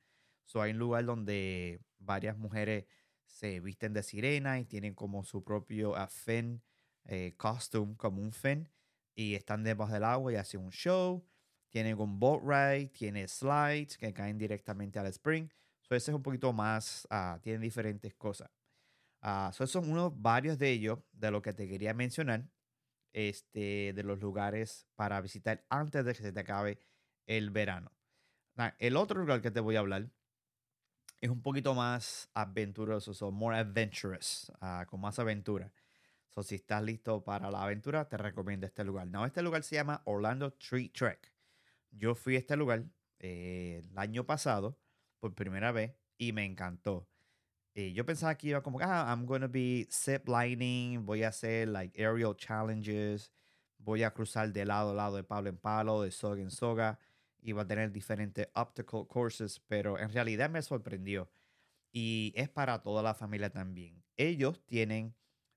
So, 0.44 0.60
hay 0.60 0.72
un 0.72 0.78
lugar 0.78 1.04
donde 1.04 1.80
varias 1.98 2.36
mujeres 2.36 2.86
se 3.26 3.60
visten 3.60 3.92
de 3.92 4.02
sirena 4.02 4.58
y 4.58 4.64
tienen 4.64 4.94
como 4.94 5.22
su 5.22 5.44
propio 5.44 5.92
uh, 5.92 6.08
fin 6.08 6.62
eh, 7.04 7.34
costume, 7.36 7.96
como 7.96 8.22
un 8.22 8.32
fin, 8.32 8.68
y 9.14 9.34
están 9.34 9.62
debajo 9.62 9.92
del 9.92 10.04
agua 10.04 10.32
y 10.32 10.36
hacen 10.36 10.60
un 10.60 10.70
show. 10.70 11.24
Tienen 11.68 11.98
un 12.00 12.18
boat 12.18 12.42
ride, 12.42 12.88
tiene 12.88 13.28
slides 13.28 13.98
que 13.98 14.12
caen 14.12 14.38
directamente 14.38 14.98
al 14.98 15.06
spring. 15.08 15.48
So, 15.82 15.94
ese 15.94 16.10
es 16.10 16.14
un 16.14 16.22
poquito 16.22 16.52
más, 16.52 17.06
uh, 17.10 17.38
tiene 17.40 17.58
diferentes 17.60 18.14
cosas. 18.14 18.50
Uh, 19.22 19.50
esos 19.50 19.70
son 19.70 19.90
unos 19.90 20.20
varios 20.20 20.58
de 20.58 20.70
ellos 20.70 21.00
de 21.12 21.30
lo 21.30 21.42
que 21.42 21.52
te 21.52 21.68
quería 21.68 21.94
mencionar, 21.94 22.48
este, 23.12 23.92
de 23.94 24.02
los 24.02 24.20
lugares 24.20 24.86
para 24.94 25.20
visitar 25.20 25.64
antes 25.70 26.04
de 26.04 26.14
que 26.14 26.22
se 26.22 26.32
te 26.32 26.40
acabe 26.40 26.78
el 27.26 27.50
verano. 27.50 27.92
el 28.78 28.96
otro 28.96 29.20
lugar 29.20 29.40
que 29.40 29.50
te 29.50 29.60
voy 29.60 29.76
a 29.76 29.80
hablar 29.80 30.10
es 31.20 31.30
un 31.30 31.42
poquito 31.42 31.74
más 31.74 32.30
aventuroso, 32.34 33.12
son 33.12 33.34
more 33.34 33.56
adventurous, 33.56 34.52
uh, 34.60 34.86
con 34.86 35.00
más 35.00 35.18
aventura. 35.18 35.72
So, 36.28 36.42
si 36.42 36.56
estás 36.56 36.82
listo 36.82 37.24
para 37.24 37.50
la 37.50 37.62
aventura, 37.62 38.08
te 38.08 38.16
recomiendo 38.16 38.66
este 38.66 38.84
lugar. 38.84 39.08
No, 39.08 39.26
este 39.26 39.42
lugar 39.42 39.62
se 39.62 39.76
llama 39.76 40.02
Orlando 40.04 40.52
Tree 40.52 40.90
Trek. 40.90 41.32
Yo 41.90 42.14
fui 42.14 42.36
a 42.36 42.38
este 42.38 42.56
lugar 42.56 42.84
eh, 43.18 43.82
el 43.82 43.98
año 43.98 44.24
pasado 44.24 44.78
por 45.18 45.34
primera 45.34 45.72
vez 45.72 45.96
y 46.16 46.32
me 46.32 46.44
encantó. 46.44 47.08
Eh, 47.74 47.92
yo 47.92 48.04
pensaba 48.04 48.36
que 48.36 48.48
iba 48.48 48.62
como, 48.62 48.80
ah, 48.80 49.06
I'm 49.08 49.24
going 49.26 49.40
to 49.42 49.48
be 49.48 49.86
zip 49.90 50.28
lining, 50.28 51.04
voy 51.06 51.22
a 51.22 51.28
hacer 51.28 51.68
like 51.68 51.92
aerial 52.00 52.34
challenges, 52.36 53.30
voy 53.78 54.02
a 54.02 54.10
cruzar 54.12 54.52
de 54.52 54.64
lado 54.64 54.90
a 54.90 54.94
lado 54.94 55.16
de 55.16 55.22
palo 55.24 55.48
en 55.48 55.56
palo, 55.58 56.02
de 56.02 56.10
soga 56.10 56.42
en 56.42 56.50
soga, 56.50 56.98
y 57.40 57.52
va 57.52 57.62
a 57.62 57.66
tener 57.66 57.92
diferentes 57.92 58.48
obstacle 58.54 59.06
courses, 59.06 59.60
pero 59.68 59.98
en 59.98 60.10
realidad 60.12 60.50
me 60.50 60.60
sorprendió. 60.62 61.30
Y 61.92 62.32
es 62.36 62.48
para 62.48 62.82
toda 62.82 63.02
la 63.02 63.14
familia 63.14 63.50
también. 63.50 64.02
Ellos 64.16 64.64
tienen 64.66 65.14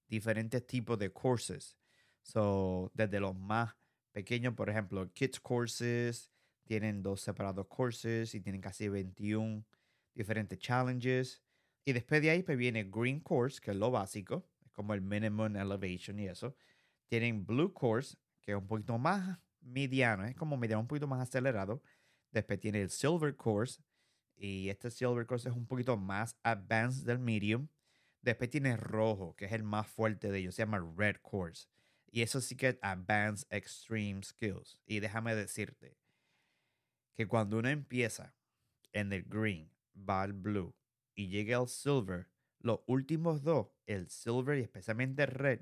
diferentes 0.07 0.65
tipos 0.67 0.99
de 0.99 1.11
courses. 1.11 1.77
So, 2.23 2.91
desde 2.93 3.19
los 3.19 3.35
más 3.35 3.75
pequeños, 4.11 4.53
por 4.55 4.69
ejemplo, 4.69 5.11
kids 5.13 5.39
courses, 5.39 6.31
tienen 6.63 7.03
dos 7.03 7.21
separados 7.21 7.67
courses 7.67 8.35
y 8.35 8.41
tienen 8.41 8.61
casi 8.61 8.89
21 8.89 9.65
diferentes 10.13 10.59
challenges. 10.59 11.41
Y 11.83 11.93
después 11.93 12.21
de 12.21 12.29
ahí 12.29 12.43
pues 12.43 12.57
viene 12.57 12.83
Green 12.83 13.19
Course, 13.19 13.59
que 13.59 13.71
es 13.71 13.77
lo 13.77 13.91
básico, 13.91 14.45
es 14.63 14.71
como 14.71 14.93
el 14.93 15.01
minimum 15.01 15.55
elevation 15.55 16.19
y 16.19 16.27
eso. 16.27 16.55
Tienen 17.07 17.45
Blue 17.45 17.73
Course, 17.73 18.17
que 18.41 18.51
es 18.51 18.57
un 18.57 18.67
poquito 18.67 18.97
más 18.97 19.39
mediano, 19.61 20.25
es 20.25 20.35
como 20.35 20.57
mediano, 20.57 20.81
un 20.81 20.87
poquito 20.87 21.07
más 21.07 21.21
acelerado. 21.21 21.81
Después 22.31 22.59
tiene 22.59 22.81
el 22.81 22.89
Silver 22.89 23.35
Course, 23.35 23.81
y 24.35 24.69
este 24.69 24.89
Silver 24.89 25.25
Course 25.25 25.49
es 25.49 25.55
un 25.55 25.67
poquito 25.67 25.97
más 25.97 26.35
advanced 26.43 27.05
del 27.05 27.19
medium. 27.19 27.67
Después 28.21 28.49
tiene 28.49 28.77
rojo, 28.77 29.35
que 29.35 29.45
es 29.45 29.51
el 29.51 29.63
más 29.63 29.87
fuerte 29.87 30.31
de 30.31 30.39
ellos, 30.39 30.55
se 30.55 30.61
llama 30.61 30.79
Red 30.95 31.17
Course. 31.21 31.67
Y 32.11 32.21
eso 32.21 32.41
sí 32.41 32.55
que 32.55 32.69
es 32.69 32.79
Advanced 32.81 33.47
Extreme 33.49 34.21
Skills. 34.23 34.79
Y 34.85 34.99
déjame 34.99 35.35
decirte 35.35 35.97
que 37.15 37.27
cuando 37.27 37.57
uno 37.59 37.69
empieza 37.69 38.35
en 38.93 39.13
el 39.13 39.23
green, 39.23 39.71
va 39.95 40.23
al 40.23 40.33
blue 40.33 40.73
y 41.21 41.27
llegue 41.27 41.53
al 41.53 41.67
silver, 41.67 42.27
los 42.59 42.79
últimos 42.87 43.43
dos, 43.43 43.67
el 43.85 44.09
silver 44.09 44.57
y 44.57 44.61
especialmente 44.61 45.23
el 45.23 45.29
red, 45.29 45.61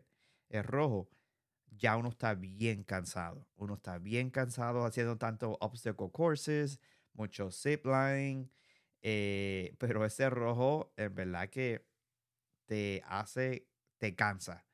el 0.49 0.63
rojo, 0.63 1.09
ya 1.71 1.97
uno 1.97 2.09
está 2.09 2.33
bien 2.33 2.83
cansado. 2.83 3.47
Uno 3.55 3.75
está 3.75 3.97
bien 3.97 4.29
cansado 4.29 4.85
haciendo 4.85 5.17
tanto 5.17 5.57
obstacle 5.59 6.11
courses, 6.11 6.79
mucho 7.13 7.51
zipline, 7.51 8.49
eh, 9.01 9.75
pero 9.79 10.05
ese 10.05 10.29
rojo, 10.29 10.93
en 10.97 11.13
verdad 11.13 11.49
que 11.49 11.85
te 12.65 13.03
hace, 13.05 13.67
te 13.97 14.15
cansa. 14.15 14.65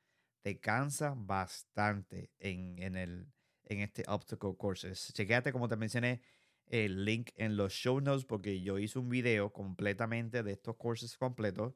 Te 0.42 0.60
cansa 0.60 1.16
bastante 1.18 2.32
en, 2.38 2.78
en, 2.78 2.96
el, 2.96 3.34
en 3.64 3.80
este 3.80 4.04
obstacle 4.08 4.56
courses. 4.56 5.12
Chequéate, 5.14 5.52
como 5.52 5.68
te 5.68 5.76
mencioné, 5.76 6.22
el 6.68 7.06
link 7.06 7.30
en 7.36 7.58
los 7.58 7.74
show 7.74 8.00
notes 8.02 8.26
porque 8.26 8.62
yo 8.62 8.80
hice 8.80 9.00
un 9.00 9.10
video 9.10 9.52
completamente 9.54 10.44
de 10.44 10.54
estos 10.54 10.76
cursos 10.76 11.18
completos 11.18 11.74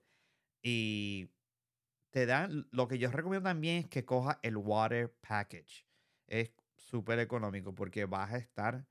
y 0.61 1.29
te 2.11 2.25
dan, 2.25 2.67
lo 2.71 2.87
que 2.87 2.97
yo 2.97 3.11
recomiendo 3.11 3.49
también 3.49 3.83
es 3.83 3.87
que 3.87 4.05
coja 4.05 4.39
el 4.41 4.57
water 4.57 5.13
package. 5.21 5.85
Es 6.27 6.51
súper 6.75 7.19
económico 7.19 7.73
porque 7.75 8.05
vas 8.05 8.33
a 8.33 8.37
estar, 8.37 8.87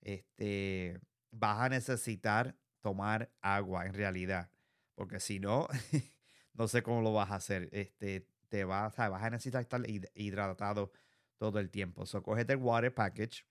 este, 0.00 1.00
vas 1.30 1.60
a 1.60 1.68
necesitar 1.68 2.56
tomar 2.80 3.32
agua 3.40 3.86
en 3.86 3.94
realidad, 3.94 4.50
porque 4.94 5.20
si 5.20 5.40
no, 5.40 5.68
no 6.54 6.68
sé 6.68 6.82
cómo 6.82 7.02
lo 7.02 7.12
vas 7.12 7.30
a 7.30 7.36
hacer. 7.36 7.68
Este, 7.72 8.28
te 8.48 8.64
vas, 8.64 8.96
vas 8.96 9.22
a 9.22 9.30
necesitar 9.30 9.62
estar 9.62 9.82
hidratado 10.14 10.92
todo 11.38 11.58
el 11.58 11.70
tiempo. 11.70 12.06
So, 12.06 12.22
cógete 12.22 12.52
el 12.52 12.58
water 12.58 12.94
package 12.94 13.44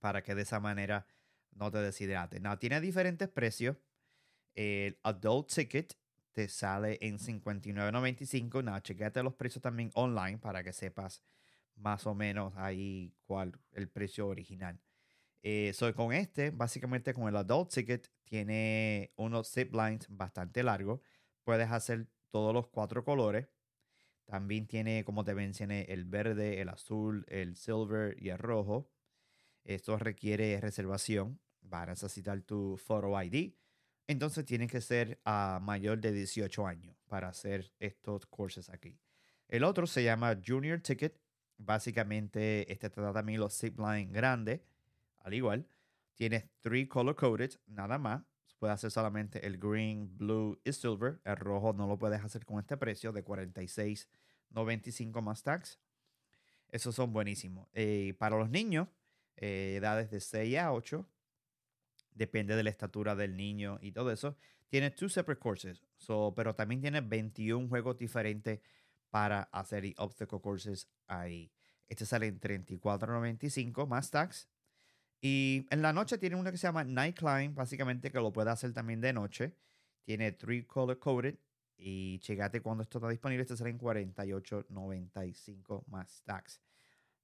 para 0.00 0.22
que 0.22 0.34
de 0.34 0.42
esa 0.42 0.60
manera 0.60 1.06
no 1.52 1.70
te 1.70 1.78
deshidrates. 1.78 2.40
No, 2.40 2.58
tiene 2.58 2.80
diferentes 2.80 3.28
precios. 3.28 3.76
El 4.54 4.98
adult 5.02 5.52
ticket 5.52 5.96
te 6.32 6.48
sale 6.48 6.98
en 7.00 7.18
$59.95. 7.18 8.64
Nada, 8.64 8.82
chequete 8.82 9.22
los 9.22 9.34
precios 9.34 9.62
también 9.62 9.90
online 9.94 10.38
para 10.38 10.62
que 10.64 10.72
sepas 10.72 11.22
más 11.76 12.06
o 12.06 12.14
menos 12.14 12.52
ahí 12.56 13.14
cuál 13.24 13.58
el 13.72 13.88
precio 13.88 14.28
original. 14.28 14.80
Eh, 15.42 15.72
soy 15.74 15.94
con 15.94 16.12
este, 16.12 16.50
básicamente 16.50 17.14
con 17.14 17.28
el 17.28 17.36
adult 17.36 17.72
ticket, 17.72 18.10
tiene 18.24 19.12
unos 19.16 19.50
zip 19.52 19.72
lines 19.74 20.06
bastante 20.08 20.62
largos. 20.62 21.00
Puedes 21.44 21.70
hacer 21.70 22.08
todos 22.30 22.52
los 22.54 22.68
cuatro 22.68 23.04
colores. 23.04 23.48
También 24.26 24.66
tiene, 24.66 25.04
como 25.04 25.24
te 25.24 25.34
mencioné, 25.34 25.82
el 25.88 26.04
verde, 26.04 26.60
el 26.60 26.68
azul, 26.68 27.24
el 27.28 27.56
silver 27.56 28.16
y 28.22 28.28
el 28.28 28.38
rojo. 28.38 28.90
Esto 29.64 29.96
requiere 29.98 30.60
reservación. 30.60 31.40
Va 31.72 31.82
a 31.82 31.86
necesitar 31.86 32.40
tu 32.42 32.76
photo 32.76 33.20
ID. 33.20 33.52
Entonces 34.06 34.44
tiene 34.44 34.66
que 34.66 34.80
ser 34.80 35.20
a 35.24 35.60
mayor 35.62 36.00
de 36.00 36.12
18 36.12 36.66
años 36.66 36.96
para 37.06 37.28
hacer 37.28 37.72
estos 37.78 38.26
cursos 38.26 38.68
aquí. 38.68 38.98
El 39.46 39.62
otro 39.64 39.86
se 39.86 40.02
llama 40.02 40.36
Junior 40.44 40.80
Ticket. 40.80 41.20
Básicamente, 41.58 42.72
este 42.72 42.90
trata 42.90 43.12
también 43.12 43.38
los 43.40 43.56
zipline 43.56 44.12
grandes. 44.12 44.60
Al 45.18 45.34
igual, 45.34 45.68
tienes 46.14 46.44
three 46.60 46.88
color 46.88 47.14
coded, 47.14 47.52
nada 47.66 47.98
más. 47.98 48.22
Puedes 48.58 48.74
hacer 48.74 48.90
solamente 48.90 49.46
el 49.46 49.58
green, 49.58 50.16
blue 50.16 50.60
y 50.64 50.72
silver. 50.72 51.20
El 51.24 51.36
rojo 51.36 51.72
no 51.72 51.86
lo 51.86 51.98
puedes 51.98 52.22
hacer 52.22 52.44
con 52.44 52.58
este 52.58 52.76
precio 52.76 53.12
de 53.12 53.24
46.95 53.24 55.22
más 55.22 55.42
tax. 55.42 55.78
Esos 56.68 56.94
son 56.94 57.12
buenísimos. 57.12 57.68
Eh, 57.72 58.14
para 58.18 58.38
los 58.38 58.50
niños, 58.50 58.88
eh, 59.40 59.76
edades 59.76 60.10
de 60.10 60.20
6 60.20 60.58
a 60.58 60.72
8, 60.72 61.06
depende 62.14 62.54
de 62.54 62.62
la 62.62 62.70
estatura 62.70 63.16
del 63.16 63.36
niño 63.36 63.78
y 63.80 63.92
todo 63.92 64.12
eso. 64.12 64.36
Tiene 64.68 64.90
two 64.90 65.08
separate 65.08 65.40
courses, 65.40 65.82
so, 65.96 66.32
pero 66.36 66.54
también 66.54 66.80
tiene 66.80 67.00
21 67.00 67.68
juegos 67.68 67.98
diferentes 67.98 68.60
para 69.10 69.42
hacer 69.44 69.92
obstacle 69.96 70.40
courses 70.40 70.88
ahí. 71.08 71.50
Este 71.88 72.06
sale 72.06 72.26
en 72.26 72.38
34.95 72.38 73.88
más 73.88 74.10
tax. 74.10 74.48
Y 75.20 75.66
en 75.70 75.82
la 75.82 75.92
noche 75.92 76.18
tiene 76.18 76.36
una 76.36 76.52
que 76.52 76.58
se 76.58 76.66
llama 76.66 76.84
Night 76.84 77.18
Climb, 77.18 77.54
básicamente 77.54 78.12
que 78.12 78.18
lo 78.18 78.32
puede 78.32 78.50
hacer 78.50 78.72
también 78.72 79.00
de 79.00 79.12
noche. 79.12 79.54
Tiene 80.04 80.32
three 80.32 80.64
color 80.64 80.98
coded 80.98 81.36
y 81.76 82.18
chegate 82.20 82.60
cuando 82.60 82.82
esto 82.82 82.98
está 82.98 83.08
disponible, 83.08 83.42
este 83.42 83.56
sale 83.56 83.70
en 83.70 83.78
48.95 83.78 85.84
más 85.88 86.22
tax. 86.24 86.60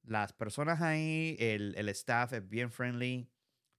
Las 0.06 0.32
personas 0.32 0.80
ahí, 0.80 1.36
el, 1.38 1.75
el 1.76 1.88
staff 1.90 2.32
es 2.32 2.48
bien 2.48 2.70
friendly 2.70 3.28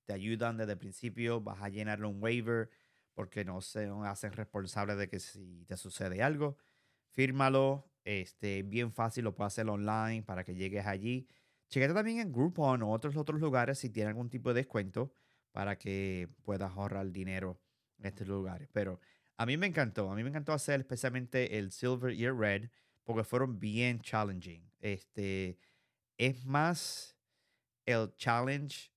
te 0.07 0.13
ayudan 0.13 0.57
desde 0.57 0.72
el 0.72 0.77
principio, 0.77 1.41
vas 1.41 1.62
a 1.62 1.69
llenarle 1.69 2.07
un 2.07 2.24
waiver 2.24 2.69
porque 3.13 3.43
no 3.43 3.62
se 3.62 3.89
hacen 4.05 4.31
responsables 4.31 4.98
de 4.98 5.10
que 5.10 5.19
si 5.19 5.65
te 5.65 5.75
sucede 5.75 6.24
algo, 6.24 6.57
fírmalo, 7.12 7.91
este, 8.05 8.63
bien 8.63 8.93
fácil, 8.93 9.25
lo 9.25 9.36
puedes 9.36 9.53
hacer 9.53 9.67
online 9.69 10.24
para 10.24 10.46
que 10.46 10.55
llegues 10.55 10.86
allí. 10.86 11.27
Chequete 11.69 11.93
también 11.93 12.19
en 12.19 12.31
Groupon 12.31 12.81
o 12.84 12.91
otros 12.91 13.17
otros 13.17 13.41
lugares 13.41 13.79
si 13.79 13.89
tienen 13.89 14.12
algún 14.12 14.29
tipo 14.29 14.50
de 14.50 14.62
descuento 14.62 15.12
para 15.51 15.77
que 15.77 16.29
puedas 16.43 16.72
ahorrar 16.72 17.12
dinero 17.12 17.60
en 18.00 18.05
estos 18.05 18.27
lugares. 18.27 18.69
Pero 18.72 19.01
a 19.36 19.46
mí 19.46 19.57
me 19.57 19.67
encantó, 19.67 20.10
a 20.10 20.15
mí 20.15 20.24
me 20.24 20.29
encantó 20.29 20.53
hacer 20.53 20.79
especialmente 20.79 21.57
el 21.57 21.72
Silver 21.72 22.13
y 22.13 22.24
el 22.24 22.38
Red 22.38 22.69
porque 23.03 23.25
fueron 23.25 23.60
bien 23.60 24.00
challenging. 24.00 24.72
Este 24.79 25.57
es 26.18 26.46
más 26.46 27.16
el 27.86 28.14
challenge 28.16 28.92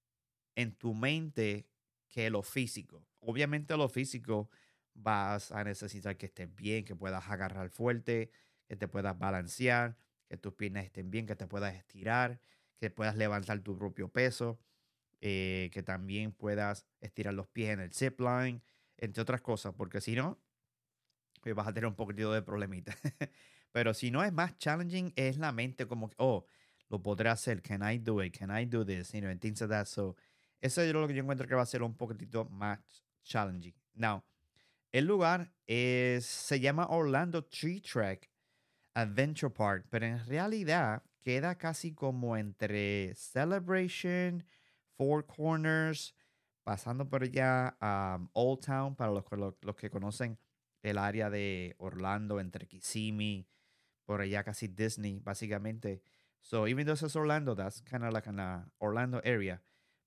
en 0.55 0.75
tu 0.75 0.95
mente 0.95 1.69
que 2.09 2.31
lo 2.31 2.43
físico. 2.43 3.07
Obviamente 3.21 3.77
lo 3.77 3.89
físico 3.89 4.51
vas 4.95 5.53
a 5.53 5.65
necesitar 5.65 6.17
que 6.17 6.27
estés 6.27 6.55
bien, 6.55 6.85
que 6.85 6.97
puedas 6.97 7.29
agarrar 7.29 7.71
fuerte, 7.71 8.31
que 8.67 8.77
te 8.77 8.89
puedas 8.89 9.19
balancear, 9.19 9.97
que 10.29 10.37
tus 10.37 10.55
piernas 10.55 10.85
estén 10.85 11.11
bien, 11.11 11.27
que 11.27 11.37
te 11.37 11.47
puedas 11.47 11.75
estirar, 11.75 12.41
que 12.79 12.91
puedas 12.91 13.17
levantar 13.17 13.61
tu 13.61 13.77
propio 13.77 14.09
peso, 14.09 14.59
eh, 15.21 15.71
que 15.73 15.83
también 15.83 16.33
puedas 16.33 16.87
estirar 17.01 17.35
los 17.35 17.47
pies 17.49 17.71
en 17.71 17.81
el 17.81 17.93
zip 17.93 18.21
line, 18.21 18.63
entre 18.97 19.23
otras 19.23 19.41
cosas, 19.41 19.75
porque 19.75 20.01
si 20.01 20.15
no, 20.15 20.41
pues 21.43 21.55
vas 21.55 21.69
a 21.69 21.73
tener 21.73 21.87
un 21.87 21.95
poquito 21.95 22.33
de 22.33 22.43
problemita. 22.43 22.95
Pero 23.73 23.95
si 23.95 24.11
no 24.11 24.25
es 24.25 24.33
más 24.33 24.59
challenging, 24.59 25.13
es 25.17 25.39
la 25.39 25.53
mente 25.53 25.87
como, 25.87 26.11
oh, 26.17 26.47
lo 26.91 26.99
podré 26.99 27.31
hacer, 27.31 27.63
can 27.63 27.83
I 27.83 27.99
do 27.99 28.21
it, 28.21 28.37
can 28.37 28.51
I 28.51 28.67
do 28.67 28.85
this, 28.85 29.13
you 29.15 29.21
know, 29.21 29.31
and 29.31 29.41
things 29.41 29.61
like 29.61 29.71
that. 29.71 29.87
So, 29.87 30.17
eso 30.61 30.83
es 30.83 30.93
lo 30.93 31.07
que 31.07 31.15
yo 31.15 31.23
encuentro 31.23 31.47
que 31.47 31.55
va 31.55 31.63
a 31.63 31.67
ser 31.67 31.83
un 31.83 31.95
poquitito 31.95 32.49
más 32.51 32.79
challenging. 33.25 33.75
Now, 33.95 34.23
el 34.93 35.07
lugar 35.07 35.53
es, 35.67 36.27
se 36.27 36.59
llama 36.59 36.87
Orlando 36.91 37.45
Tree 37.45 37.81
Trek 37.81 38.29
Adventure 38.95 39.51
Park, 39.51 39.87
pero 39.89 40.05
en 40.05 40.25
realidad 40.27 41.03
queda 41.21 41.57
casi 41.57 41.93
como 41.93 42.37
entre 42.37 43.15
Celebration, 43.15 44.45
Four 44.97 45.27
Corners, 45.27 46.15
pasando 46.65 47.09
por 47.09 47.23
allá 47.23 47.77
a 47.81 48.17
um, 48.19 48.29
Old 48.33 48.65
Town, 48.65 48.97
para 48.97 49.13
los, 49.13 49.25
los, 49.63 49.77
que 49.77 49.91
conocen 49.91 50.39
el 50.83 50.99
área 50.99 51.31
de 51.31 51.77
Orlando, 51.79 52.41
entre 52.41 52.67
Kissimmee, 52.67 53.47
por 54.05 54.21
allá 54.21 54.43
casi 54.43 54.67
Disney, 54.67 55.21
básicamente. 55.21 56.03
So, 56.43 56.67
even 56.67 56.87
though 56.87 56.93
it's 56.93 57.17
Orlando, 57.17 57.55
that's 57.55 57.81
kind 57.81 58.05
of 58.05 58.13
like 58.13 58.27
an 58.27 58.41
uh, 58.41 58.63
Orlando 58.81 59.21
area 59.25 59.61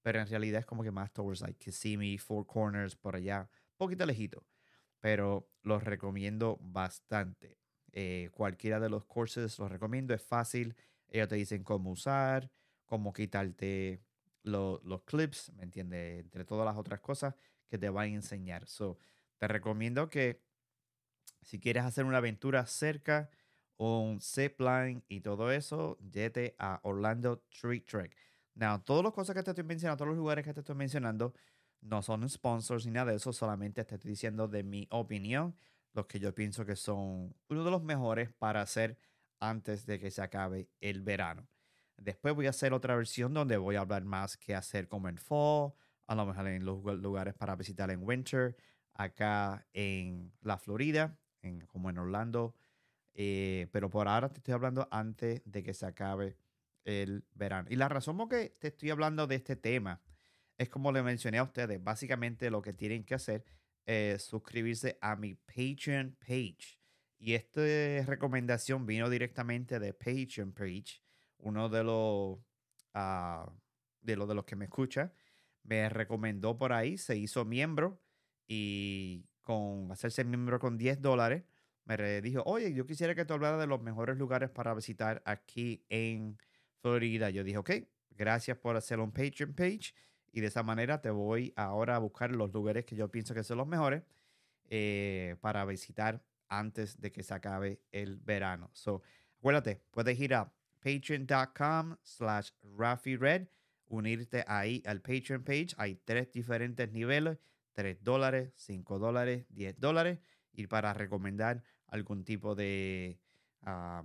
pero 0.04 0.20
en 0.20 0.28
realidad 0.28 0.60
es 0.60 0.66
como 0.66 0.84
que 0.84 0.92
más 0.92 1.12
towards 1.12 1.42
like 1.42 1.58
Kissimmee, 1.58 2.18
Four 2.18 2.46
Corners, 2.46 2.96
por 2.96 3.16
allá, 3.16 3.50
poquito 3.78 4.06
lejito, 4.06 4.46
pero 5.00 5.50
los 5.64 5.84
recomiendo 5.84 6.60
bastante. 6.62 7.58
Eh, 7.94 8.30
cualquiera 8.34 8.80
de 8.80 8.90
los 8.90 9.06
courses 9.06 9.58
los 9.58 9.72
recomiendo, 9.72 10.14
es 10.14 10.22
fácil, 10.22 10.76
ellos 11.08 11.30
te 11.30 11.36
dicen 11.36 11.64
cómo 11.64 11.92
usar, 11.92 12.52
cómo 12.86 13.14
quitarte 13.14 14.04
los 14.44 15.04
clips, 15.06 15.54
¿me 15.54 15.64
entiendes? 15.64 16.20
Entre 16.20 16.44
todas 16.44 16.66
las 16.66 16.76
otras 16.76 17.00
cosas 17.00 17.34
que 17.70 17.78
te 17.78 17.90
van 17.90 18.06
a 18.06 18.16
enseñar. 18.16 18.68
So, 18.68 18.98
te 19.38 19.48
recomiendo 19.48 20.10
que 20.10 20.42
si 21.42 21.62
quieres 21.62 21.86
hacer 21.86 22.04
una 22.04 22.18
aventura 22.18 22.66
cerca, 22.66 23.30
un 23.78 24.20
zipline 24.22 25.04
y 25.08 25.22
todo 25.22 25.52
eso, 25.52 25.98
vete 26.00 26.56
a 26.60 26.80
Orlando 26.84 27.44
Tree 27.50 27.82
Trek. 27.82 28.16
Now, 28.56 28.80
todas 28.80 29.04
las 29.04 29.14
cosas 29.14 29.36
que 29.36 29.44
te 29.44 29.52
estoy 29.52 29.64
mencionando, 29.64 29.98
todos 29.98 30.10
los 30.10 30.18
lugares 30.18 30.46
que 30.46 30.54
te 30.54 30.60
estoy 30.60 30.76
mencionando, 30.76 31.34
no 31.82 32.02
son 32.02 32.28
sponsors 32.30 32.86
ni 32.86 32.92
nada 32.92 33.12
de 33.12 33.18
eso, 33.18 33.34
solamente 33.34 33.84
te 33.84 33.96
estoy 33.96 34.12
diciendo 34.12 34.48
de 34.48 34.64
mi 34.64 34.88
opinión, 34.92 35.56
los 35.94 36.06
que 36.06 36.20
yo 36.20 36.34
pienso 36.34 36.66
que 36.66 36.76
son 36.76 37.36
uno 37.50 37.64
de 37.64 37.72
los 37.72 37.84
mejores 37.84 38.32
para 38.34 38.62
hacer 38.62 38.98
antes 39.40 39.86
de 39.86 40.00
que 40.00 40.12
se 40.12 40.22
acabe 40.22 40.70
el 40.80 41.02
verano. 41.02 41.48
Después 41.98 42.34
voy 42.34 42.48
a 42.48 42.52
hacer 42.52 42.74
otra 42.74 42.96
versión 42.96 43.34
donde 43.34 43.58
voy 43.58 43.76
a 43.76 43.82
hablar 43.82 44.04
más 44.04 44.38
qué 44.38 44.56
hacer 44.56 44.88
como 44.88 45.10
en 45.10 45.18
fall, 45.18 45.74
a 46.08 46.16
lo 46.16 46.26
mejor 46.26 46.48
en 46.48 46.66
los 46.66 46.84
lugares 46.84 47.34
para 47.34 47.56
visitar 47.56 47.92
en 47.92 48.04
winter, 48.04 48.56
acá 48.94 49.68
en 49.74 50.34
la 50.42 50.58
Florida, 50.58 51.18
en, 51.42 51.62
como 51.62 51.90
en 51.90 51.98
Orlando. 51.98 52.56
Eh, 53.14 53.68
pero 53.72 53.90
por 53.90 54.08
ahora 54.08 54.30
te 54.30 54.38
estoy 54.38 54.54
hablando 54.54 54.88
antes 54.92 55.42
de 55.46 55.64
que 55.64 55.74
se 55.74 55.86
acabe 55.86 56.38
el 56.86 57.26
verano. 57.34 57.68
Y 57.72 57.76
la 57.76 57.90
razón 57.90 58.18
por 58.18 58.30
que 58.30 58.54
te 58.60 58.70
estoy 58.70 58.90
hablando 58.90 59.28
de 59.28 59.36
este 59.36 59.56
tema 59.56 60.02
es 60.58 60.70
como 60.70 60.92
le 60.92 61.04
mencioné 61.04 61.38
a 61.40 61.44
ustedes, 61.44 61.84
básicamente 61.84 62.50
lo 62.50 62.62
que 62.62 62.74
tienen 62.74 63.04
que 63.04 63.16
hacer 63.16 63.44
es 63.86 64.24
suscribirse 64.24 64.98
a 65.02 65.16
mi 65.16 65.36
Patreon 65.36 66.16
page. 66.20 66.80
Y 67.20 67.34
esta 67.34 67.62
recomendación 68.06 68.86
vino 68.86 69.10
directamente 69.10 69.80
de 69.80 69.94
Patreon 69.94 70.54
page, 70.54 71.02
uno 71.38 71.70
de 71.70 71.84
los, 71.84 72.40
uh, 72.96 73.52
de, 74.02 74.16
los 74.16 74.28
de 74.28 74.36
los 74.36 74.46
que 74.46 74.56
me 74.56 74.66
escucha, 74.66 75.14
me 75.64 75.88
recomendó 75.90 76.58
por 76.58 76.74
ahí, 76.74 76.98
se 76.98 77.18
hizo 77.18 77.46
miembro 77.46 78.02
y 78.48 79.26
con 79.42 79.92
hacerse 79.92 80.24
miembro 80.24 80.60
con 80.60 80.78
10 80.78 81.02
dólares, 81.02 81.44
me 81.86 82.22
dijo, 82.22 82.44
oye, 82.46 82.74
yo 82.74 82.86
quisiera 82.86 83.16
que 83.16 83.26
te 83.26 83.34
hablara 83.34 83.58
de 83.58 83.68
los 83.68 83.82
mejores 83.82 84.18
lugares 84.18 84.50
para 84.50 84.74
visitar 84.74 85.22
aquí 85.26 85.86
en 85.90 86.38
Florida. 86.82 87.30
Yo 87.30 87.44
dije, 87.44 87.58
ok, 87.58 87.72
gracias 88.12 88.58
por 88.58 88.76
hacer 88.76 89.00
un 89.00 89.12
Patreon 89.12 89.54
page. 89.54 89.94
Y 90.32 90.42
de 90.42 90.48
esa 90.48 90.64
manera 90.64 91.02
te 91.02 91.10
voy 91.10 91.54
ahora 91.56 91.96
a 91.96 92.00
buscar 92.00 92.32
los 92.32 92.52
lugares 92.54 92.86
que 92.86 92.96
yo 92.96 93.10
pienso 93.12 93.34
que 93.34 93.44
son 93.44 93.58
los 93.58 93.68
mejores 93.68 94.04
eh, 94.70 95.36
para 95.42 95.64
visitar 95.66 96.24
antes 96.48 97.00
de 97.00 97.12
que 97.12 97.24
se 97.24 97.34
acabe 97.34 97.82
el 97.92 98.18
verano. 98.18 98.70
So, 98.74 99.02
acuérdate, 99.40 99.84
puedes 99.92 100.20
ir 100.20 100.34
a 100.34 100.52
patreon.com 100.80 101.98
slash 102.02 102.52
Red, 102.72 103.48
unirte 103.88 104.44
ahí 104.48 104.82
al 104.86 105.02
Patreon 105.02 105.44
page. 105.44 105.70
Hay 105.78 105.96
tres 105.96 106.32
diferentes 106.32 106.92
niveles. 106.92 107.38
3 107.74 108.04
dólares, 108.04 108.54
5 108.56 109.00
dólares, 109.00 109.46
10 109.50 109.80
dólares. 109.80 110.20
Y 110.54 110.68
para 110.68 110.94
recomendar 110.94 111.64
algún 111.94 112.24
tipo 112.26 112.56
de 112.56 113.20
ah, 113.62 114.04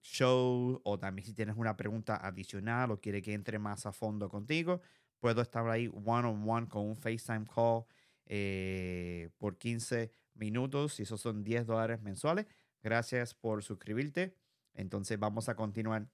show 0.00 0.80
o 0.84 0.98
también 0.98 1.26
si 1.26 1.34
tienes 1.34 1.56
una 1.56 1.76
pregunta 1.76 2.16
adicional 2.16 2.90
o 2.90 3.00
quiere 3.00 3.20
que 3.20 3.34
entre 3.34 3.58
más 3.58 3.84
a 3.84 3.92
fondo 3.92 4.30
contigo, 4.30 4.80
puedo 5.20 5.42
estar 5.42 5.68
ahí 5.68 5.88
one 5.88 6.26
on 6.26 6.48
one 6.48 6.66
con 6.66 6.86
un 6.86 6.96
FaceTime 6.96 7.46
call 7.46 7.84
eh, 8.24 9.28
por 9.36 9.58
15 9.58 10.10
minutos 10.34 10.98
y 10.98 11.02
esos 11.02 11.20
son 11.20 11.44
10 11.44 11.66
dólares 11.66 12.00
mensuales. 12.00 12.46
Gracias 12.82 13.34
por 13.34 13.62
suscribirte. 13.62 14.34
Entonces 14.72 15.18
vamos 15.18 15.50
a 15.50 15.56
continuar 15.56 16.08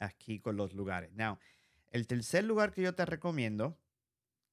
aquí 0.00 0.40
con 0.40 0.56
los 0.56 0.74
lugares. 0.74 1.12
Now, 1.12 1.38
el 1.90 2.08
tercer 2.08 2.42
lugar 2.42 2.72
que 2.72 2.82
yo 2.82 2.94
te 2.94 3.06
recomiendo 3.06 3.78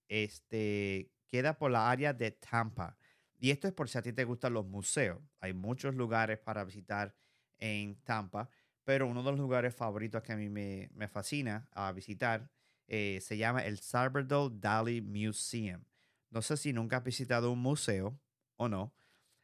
este, 0.08 1.12
queda 1.28 1.58
por 1.58 1.72
la 1.72 1.90
área 1.90 2.14
de 2.14 2.32
Tampa. 2.32 2.98
Y 3.44 3.52
esto 3.52 3.68
es 3.68 3.74
por 3.74 3.90
si 3.90 3.98
a 3.98 4.02
ti 4.02 4.14
te 4.14 4.24
gustan 4.24 4.54
los 4.54 4.66
museos. 4.66 5.22
Hay 5.42 5.54
muchos 5.54 5.96
lugares 5.96 6.40
para 6.40 6.64
visitar 6.64 7.14
en 7.58 8.02
Tampa, 8.06 8.48
pero 8.86 9.06
uno 9.06 9.22
de 9.22 9.32
los 9.32 9.40
lugares 9.42 9.76
favoritos 9.76 10.24
que 10.24 10.32
a 10.32 10.38
mí 10.38 10.48
me, 10.48 10.90
fascina 11.10 11.68
a 11.74 11.92
visitar 11.92 12.50
eh, 12.88 13.20
se 13.20 13.36
llama 13.36 13.66
el 13.66 13.80
Salvador 13.80 14.50
Dali 14.62 15.02
Museum. 15.02 15.84
No 16.30 16.42
sé 16.42 16.56
si 16.56 16.72
nunca 16.72 16.96
has 16.96 17.04
visitado 17.04 17.52
un 17.52 17.60
museo 17.60 18.18
o 18.56 18.70
no. 18.70 18.94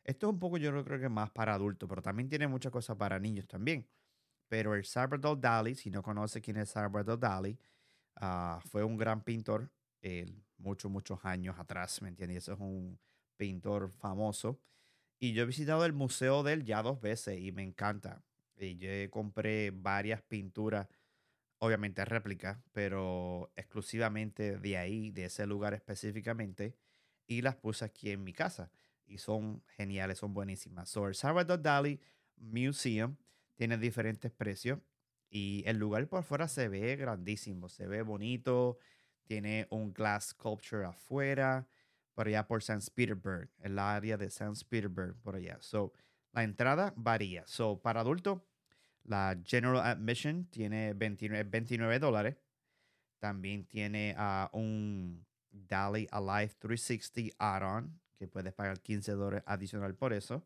Esto 0.05 0.27
es 0.27 0.33
un 0.33 0.39
poco, 0.39 0.55
yo 0.55 0.71
creo 0.85 0.97
que 1.01 1.09
más 1.09 1.29
para 1.31 1.53
adultos, 1.53 1.89
pero 1.89 2.01
también 2.01 2.29
tiene 2.29 2.47
muchas 2.47 2.71
cosas 2.71 2.95
para 2.95 3.19
niños 3.19 3.49
también. 3.49 3.85
Pero 4.47 4.75
el 4.75 4.85
Salvador 4.85 5.37
Dali, 5.41 5.75
si 5.75 5.89
no 5.89 6.01
conoce 6.01 6.39
quién 6.39 6.55
es 6.55 6.69
Salvador 6.69 7.19
Dali, 7.19 7.59
ah, 8.15 8.61
fue 8.63 8.81
un 8.81 8.95
gran 8.95 9.25
pintor 9.25 9.69
muchos, 10.57 10.89
muchos 10.89 11.19
años 11.25 11.59
atrás, 11.59 12.01
¿me 12.01 12.07
entiendes? 12.07 12.43
Eso 12.43 12.53
es 12.53 12.59
un 12.61 12.97
pintor 13.39 13.89
famoso. 13.89 14.59
Y 15.17 15.33
yo 15.33 15.43
he 15.43 15.45
visitado 15.45 15.85
el 15.85 15.93
museo 15.93 16.43
de 16.43 16.53
él 16.53 16.65
ya 16.65 16.83
dos 16.83 17.01
veces 17.01 17.39
y 17.39 17.51
me 17.51 17.63
encanta. 17.63 18.21
Y 18.57 18.77
yo 18.77 18.89
compré 19.09 19.71
varias 19.71 20.21
pinturas, 20.21 20.87
obviamente 21.59 22.03
réplicas, 22.03 22.57
pero 22.73 23.51
exclusivamente 23.55 24.57
de 24.57 24.77
ahí, 24.77 25.11
de 25.11 25.25
ese 25.25 25.47
lugar 25.47 25.73
específicamente, 25.73 26.75
y 27.25 27.41
las 27.41 27.55
puse 27.55 27.85
aquí 27.85 28.11
en 28.11 28.23
mi 28.23 28.33
casa. 28.33 28.71
Y 29.05 29.17
son 29.17 29.63
geniales, 29.77 30.19
son 30.19 30.33
buenísimas. 30.33 30.89
So, 30.89 31.07
el 31.07 31.15
Salvador 31.15 31.61
Dali 31.61 31.99
Museum 32.35 33.15
tiene 33.55 33.77
diferentes 33.77 34.31
precios 34.31 34.79
y 35.29 35.63
el 35.65 35.77
lugar 35.77 36.07
por 36.07 36.23
fuera 36.23 36.47
se 36.47 36.67
ve 36.67 36.95
grandísimo, 36.97 37.69
se 37.69 37.87
ve 37.87 38.01
bonito, 38.01 38.77
tiene 39.23 39.67
un 39.69 39.93
glass 39.93 40.29
sculpture 40.29 40.85
afuera 40.85 41.67
por 42.19 42.27
allá 42.27 42.45
por 42.45 42.61
San 42.61 42.81
Petersburg, 42.93 43.49
el 43.61 43.79
área 43.79 44.17
de 44.17 44.29
San 44.29 44.53
Petersburg, 44.67 45.15
por 45.21 45.37
allá. 45.37 45.57
So, 45.61 45.93
la 46.33 46.43
entrada 46.43 46.93
varía. 46.97 47.47
So, 47.47 47.79
para 47.81 48.01
adultos, 48.01 48.41
la 49.05 49.39
General 49.45 49.79
Admission 49.79 50.43
tiene 50.51 50.93
29, 50.93 51.97
dólares. 51.99 52.35
También 53.19 53.63
tiene 53.63 54.17
uh, 54.19 54.49
un 54.51 55.25
Dali 55.49 56.09
Alive 56.11 56.55
360 56.59 57.37
add-on, 57.39 57.97
que 58.17 58.27
puedes 58.27 58.51
pagar 58.53 58.81
15 58.81 59.13
dólares 59.13 59.43
adicional 59.45 59.95
por 59.95 60.11
eso. 60.11 60.45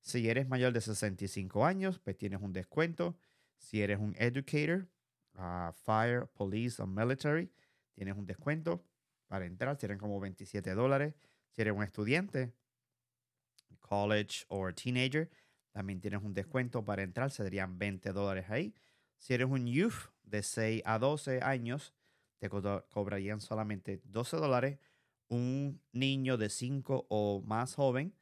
Si 0.00 0.30
eres 0.30 0.48
mayor 0.48 0.72
de 0.72 0.80
65 0.80 1.66
años, 1.66 1.98
pues 1.98 2.16
tienes 2.16 2.40
un 2.40 2.54
descuento. 2.54 3.18
Si 3.58 3.82
eres 3.82 3.98
un 3.98 4.14
educator, 4.16 4.88
uh, 5.34 5.74
fire, 5.74 6.26
police 6.28 6.80
o 6.80 6.86
military, 6.86 7.52
tienes 7.92 8.16
un 8.16 8.24
descuento 8.24 8.82
para 9.32 9.46
entrar, 9.46 9.80
serían 9.80 9.98
como 9.98 10.20
27 10.20 10.74
dólares. 10.74 11.14
Si 11.52 11.62
eres 11.62 11.72
un 11.72 11.82
estudiante, 11.82 12.52
college 13.80 14.44
o 14.48 14.70
teenager, 14.74 15.30
también 15.70 16.02
tienes 16.02 16.22
un 16.22 16.34
descuento 16.34 16.84
para 16.84 17.02
entrar, 17.02 17.30
serían 17.30 17.78
20 17.78 18.12
dólares 18.12 18.50
ahí. 18.50 18.74
Si 19.16 19.32
eres 19.32 19.46
un 19.48 19.66
youth 19.66 20.12
de 20.22 20.42
6 20.42 20.82
a 20.84 20.98
12 20.98 21.40
años, 21.40 21.94
te 22.40 22.50
cobrarían 22.50 23.40
solamente 23.40 24.02
12 24.04 24.36
dólares. 24.36 24.78
Un 25.28 25.80
niño 25.92 26.36
de 26.36 26.50
5 26.50 27.06
o 27.08 27.40
más 27.40 27.74
joven, 27.74 28.14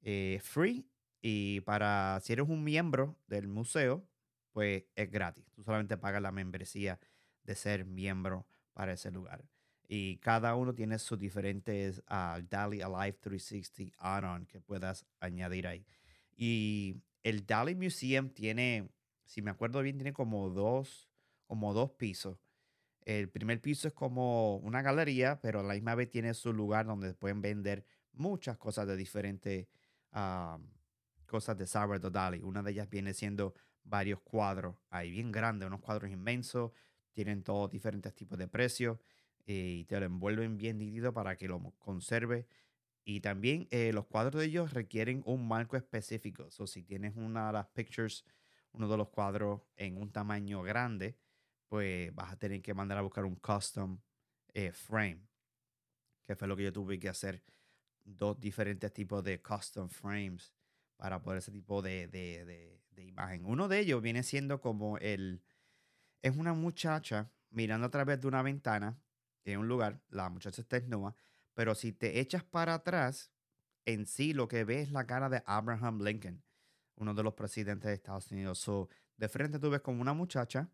eh, 0.00 0.40
free. 0.42 0.84
Y 1.22 1.60
para 1.60 2.18
si 2.24 2.32
eres 2.32 2.48
un 2.48 2.64
miembro 2.64 3.16
del 3.28 3.46
museo, 3.46 4.04
pues 4.50 4.82
es 4.96 5.12
gratis. 5.12 5.48
Tú 5.52 5.62
solamente 5.62 5.96
pagas 5.96 6.22
la 6.22 6.32
membresía 6.32 6.98
de 7.44 7.54
ser 7.54 7.84
miembro 7.84 8.48
para 8.72 8.94
ese 8.94 9.12
lugar. 9.12 9.44
Y 9.88 10.16
cada 10.18 10.54
uno 10.56 10.74
tiene 10.74 10.98
sus 10.98 11.18
diferentes 11.18 12.02
uh, 12.10 12.42
DALI 12.48 12.82
Alive 12.82 13.18
360 13.20 13.96
add-on 13.98 14.46
que 14.46 14.60
puedas 14.60 15.06
añadir 15.20 15.66
ahí. 15.66 15.86
Y 16.36 16.96
el 17.22 17.46
DALI 17.46 17.74
Museum 17.74 18.30
tiene, 18.30 18.88
si 19.24 19.42
me 19.42 19.50
acuerdo 19.50 19.82
bien, 19.82 19.96
tiene 19.96 20.12
como 20.12 20.50
dos, 20.50 21.08
como 21.46 21.72
dos 21.72 21.92
pisos. 21.92 22.38
El 23.04 23.28
primer 23.28 23.60
piso 23.60 23.86
es 23.86 23.94
como 23.94 24.56
una 24.56 24.82
galería, 24.82 25.40
pero 25.40 25.60
a 25.60 25.62
la 25.62 25.74
misma 25.74 25.94
vez 25.94 26.10
tiene 26.10 26.34
su 26.34 26.52
lugar 26.52 26.86
donde 26.86 27.14
pueden 27.14 27.40
vender 27.40 27.84
muchas 28.12 28.56
cosas 28.58 28.88
de 28.88 28.96
diferentes 28.96 29.68
cosas 31.26 31.56
de 31.56 31.66
Salvador 31.66 32.10
Dali. 32.10 32.42
Una 32.42 32.62
de 32.62 32.72
ellas 32.72 32.88
viene 32.88 33.14
siendo 33.14 33.54
varios 33.84 34.20
cuadros 34.22 34.76
ahí 34.90 35.10
bien 35.10 35.30
grandes, 35.30 35.68
unos 35.68 35.80
cuadros 35.80 36.10
inmensos, 36.10 36.72
tienen 37.12 37.42
todos 37.42 37.70
diferentes 37.70 38.14
tipos 38.14 38.38
de 38.38 38.48
precios 38.48 38.98
y 39.46 39.84
te 39.84 39.98
lo 40.00 40.06
envuelven 40.06 40.56
bien 40.56 40.78
nítido 40.78 41.14
para 41.14 41.36
que 41.36 41.46
lo 41.48 41.60
conserve. 41.78 42.46
Y 43.04 43.20
también 43.20 43.68
eh, 43.70 43.92
los 43.92 44.06
cuadros 44.06 44.40
de 44.40 44.48
ellos 44.48 44.72
requieren 44.72 45.22
un 45.24 45.46
marco 45.46 45.76
específico. 45.76 46.48
O 46.58 46.66
si 46.66 46.82
tienes 46.82 47.14
una 47.16 47.46
de 47.46 47.52
las 47.52 47.66
pictures, 47.68 48.24
uno 48.72 48.88
de 48.88 48.96
los 48.96 49.08
cuadros 49.10 49.62
en 49.76 49.96
un 49.96 50.10
tamaño 50.10 50.62
grande, 50.62 51.16
pues 51.68 52.12
vas 52.14 52.32
a 52.32 52.36
tener 52.36 52.60
que 52.62 52.74
mandar 52.74 52.98
a 52.98 53.02
buscar 53.02 53.24
un 53.24 53.36
custom 53.36 54.00
eh, 54.52 54.72
frame. 54.72 55.20
Que 56.26 56.34
fue 56.34 56.48
lo 56.48 56.56
que 56.56 56.64
yo 56.64 56.72
tuve 56.72 56.98
que 56.98 57.08
hacer. 57.08 57.44
Dos 58.04 58.40
diferentes 58.40 58.92
tipos 58.92 59.22
de 59.22 59.40
custom 59.40 59.88
frames 59.88 60.52
para 60.96 61.22
poder 61.22 61.38
ese 61.38 61.52
tipo 61.52 61.82
de, 61.82 62.08
de, 62.08 62.80
de 62.90 63.04
imagen. 63.04 63.44
Uno 63.44 63.68
de 63.68 63.78
ellos 63.78 64.02
viene 64.02 64.24
siendo 64.24 64.60
como 64.60 64.98
el... 64.98 65.42
Es 66.22 66.36
una 66.36 66.54
muchacha 66.54 67.30
mirando 67.50 67.86
a 67.86 67.90
través 67.90 68.20
de 68.20 68.26
una 68.26 68.42
ventana 68.42 68.98
en 69.52 69.60
un 69.60 69.68
lugar, 69.68 70.00
la 70.08 70.28
muchacha 70.28 70.60
está 70.60 70.78
desnuda, 70.78 71.14
pero 71.54 71.74
si 71.74 71.92
te 71.92 72.20
echas 72.20 72.44
para 72.44 72.74
atrás, 72.74 73.30
en 73.84 74.06
sí 74.06 74.32
lo 74.32 74.48
que 74.48 74.64
ves 74.64 74.88
es 74.88 74.92
la 74.92 75.06
cara 75.06 75.28
de 75.28 75.42
Abraham 75.46 76.02
Lincoln, 76.02 76.42
uno 76.96 77.14
de 77.14 77.22
los 77.22 77.34
presidentes 77.34 77.88
de 77.88 77.94
Estados 77.94 78.30
Unidos. 78.30 78.58
So, 78.58 78.88
de 79.16 79.28
frente 79.28 79.58
tú 79.58 79.70
ves 79.70 79.80
como 79.80 80.02
una 80.02 80.12
muchacha, 80.12 80.70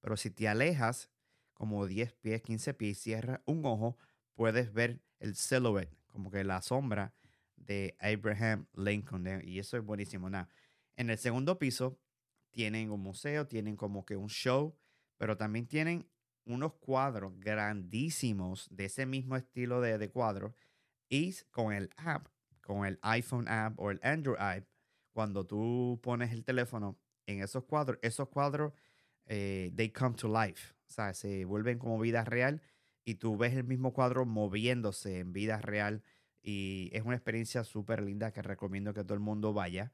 pero 0.00 0.16
si 0.16 0.30
te 0.30 0.48
alejas 0.48 1.10
como 1.52 1.86
10 1.86 2.12
pies, 2.14 2.42
15 2.42 2.74
pies, 2.74 2.98
cierras 2.98 3.40
un 3.44 3.64
ojo, 3.64 3.96
puedes 4.34 4.72
ver 4.72 5.00
el 5.20 5.36
silhouette, 5.36 5.94
como 6.08 6.30
que 6.30 6.42
la 6.44 6.60
sombra 6.62 7.14
de 7.56 7.96
Abraham 8.00 8.66
Lincoln. 8.74 9.26
¿eh? 9.26 9.42
Y 9.44 9.58
eso 9.58 9.76
es 9.76 9.84
buenísimo. 9.84 10.28
en 10.96 11.10
el 11.10 11.18
segundo 11.18 11.58
piso 11.58 11.98
tienen 12.50 12.90
un 12.90 13.00
museo, 13.00 13.46
tienen 13.46 13.76
como 13.76 14.04
que 14.04 14.16
un 14.16 14.28
show, 14.28 14.76
pero 15.16 15.36
también 15.36 15.66
tienen 15.66 16.08
unos 16.46 16.74
cuadros 16.74 17.38
grandísimos 17.38 18.68
de 18.70 18.86
ese 18.86 19.06
mismo 19.06 19.36
estilo 19.36 19.80
de, 19.80 19.98
de 19.98 20.10
cuadros 20.10 20.52
y 21.08 21.34
con 21.50 21.72
el 21.72 21.90
app, 21.96 22.28
con 22.60 22.86
el 22.86 22.98
iPhone 23.02 23.48
app 23.48 23.78
o 23.78 23.90
el 23.90 24.00
Android 24.02 24.38
app, 24.38 24.64
cuando 25.12 25.46
tú 25.46 26.00
pones 26.02 26.32
el 26.32 26.44
teléfono 26.44 26.98
en 27.26 27.42
esos 27.42 27.64
cuadros, 27.64 27.98
esos 28.02 28.28
cuadros, 28.28 28.72
eh, 29.26 29.72
they 29.76 29.90
come 29.90 30.16
to 30.16 30.28
life, 30.28 30.74
o 30.88 30.92
sea, 30.92 31.14
se 31.14 31.44
vuelven 31.44 31.78
como 31.78 31.98
vida 31.98 32.24
real 32.24 32.60
y 33.04 33.14
tú 33.14 33.36
ves 33.36 33.54
el 33.54 33.64
mismo 33.64 33.92
cuadro 33.92 34.26
moviéndose 34.26 35.20
en 35.20 35.32
vida 35.32 35.58
real 35.58 36.02
y 36.42 36.90
es 36.92 37.02
una 37.04 37.14
experiencia 37.16 37.64
súper 37.64 38.02
linda 38.02 38.32
que 38.32 38.42
recomiendo 38.42 38.92
que 38.92 39.02
todo 39.02 39.14
el 39.14 39.20
mundo 39.20 39.52
vaya 39.52 39.92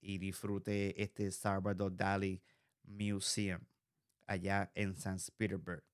y 0.00 0.18
disfrute 0.18 1.02
este 1.02 1.30
Salvador 1.30 1.94
Dali 1.94 2.42
Museum 2.84 3.60
allá 4.26 4.70
en 4.74 4.96
San 4.96 5.18
Petersburg. 5.36 5.89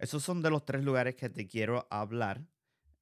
Esos 0.00 0.22
son 0.22 0.40
de 0.40 0.48
los 0.48 0.64
tres 0.64 0.82
lugares 0.82 1.14
que 1.14 1.28
te 1.28 1.46
quiero 1.46 1.86
hablar 1.90 2.46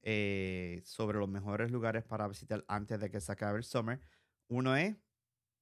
eh, 0.01 0.81
sobre 0.83 1.17
los 1.17 1.29
mejores 1.29 1.71
lugares 1.71 2.03
para 2.03 2.27
visitar 2.27 2.65
antes 2.67 2.99
de 2.99 3.09
que 3.09 3.21
se 3.21 3.31
acabe 3.31 3.57
el 3.57 3.63
summer. 3.63 4.01
Uno 4.49 4.75
es, 4.75 4.97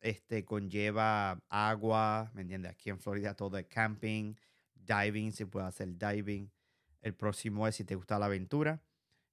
este, 0.01 0.43
conlleva 0.43 1.43
agua, 1.47 2.31
¿me 2.33 2.41
entiendes? 2.41 2.71
Aquí 2.71 2.89
en 2.89 2.99
Florida 2.99 3.35
todo 3.35 3.59
es 3.59 3.67
camping, 3.67 4.33
diving, 4.73 5.31
se 5.31 5.45
puede 5.45 5.67
hacer 5.67 5.95
diving. 5.95 6.51
El 7.01 7.13
próximo 7.13 7.67
es 7.67 7.75
si 7.75 7.83
te 7.83 7.93
gusta 7.93 8.17
la 8.17 8.25
aventura 8.25 8.81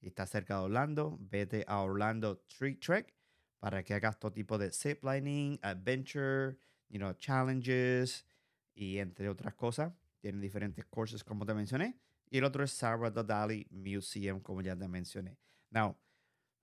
y 0.02 0.08
estás 0.08 0.28
cerca 0.28 0.58
de 0.58 0.64
Orlando, 0.64 1.16
vete 1.18 1.64
a 1.66 1.80
Orlando 1.80 2.44
Tree 2.58 2.76
Trek 2.76 3.14
para 3.58 3.82
que 3.82 3.94
hagas 3.94 4.18
todo 4.18 4.30
tipo 4.30 4.58
de 4.58 4.70
ziplining, 4.70 5.58
adventure, 5.62 6.58
you 6.90 6.98
know, 6.98 7.14
challenges 7.14 8.26
y 8.74 8.98
entre 8.98 9.30
otras 9.30 9.54
cosas. 9.54 9.94
Tienen 10.24 10.40
diferentes 10.40 10.86
cursos, 10.86 11.22
como 11.22 11.44
te 11.44 11.52
mencioné. 11.52 11.98
y 12.30 12.38
el 12.38 12.44
otro 12.44 12.64
es 12.64 12.70
Salvador 12.70 13.26
Dali 13.26 13.66
Museum, 13.70 14.40
como 14.40 14.62
ya 14.62 14.74
te 14.74 14.88
mencioné. 14.88 15.36
Now, 15.68 15.98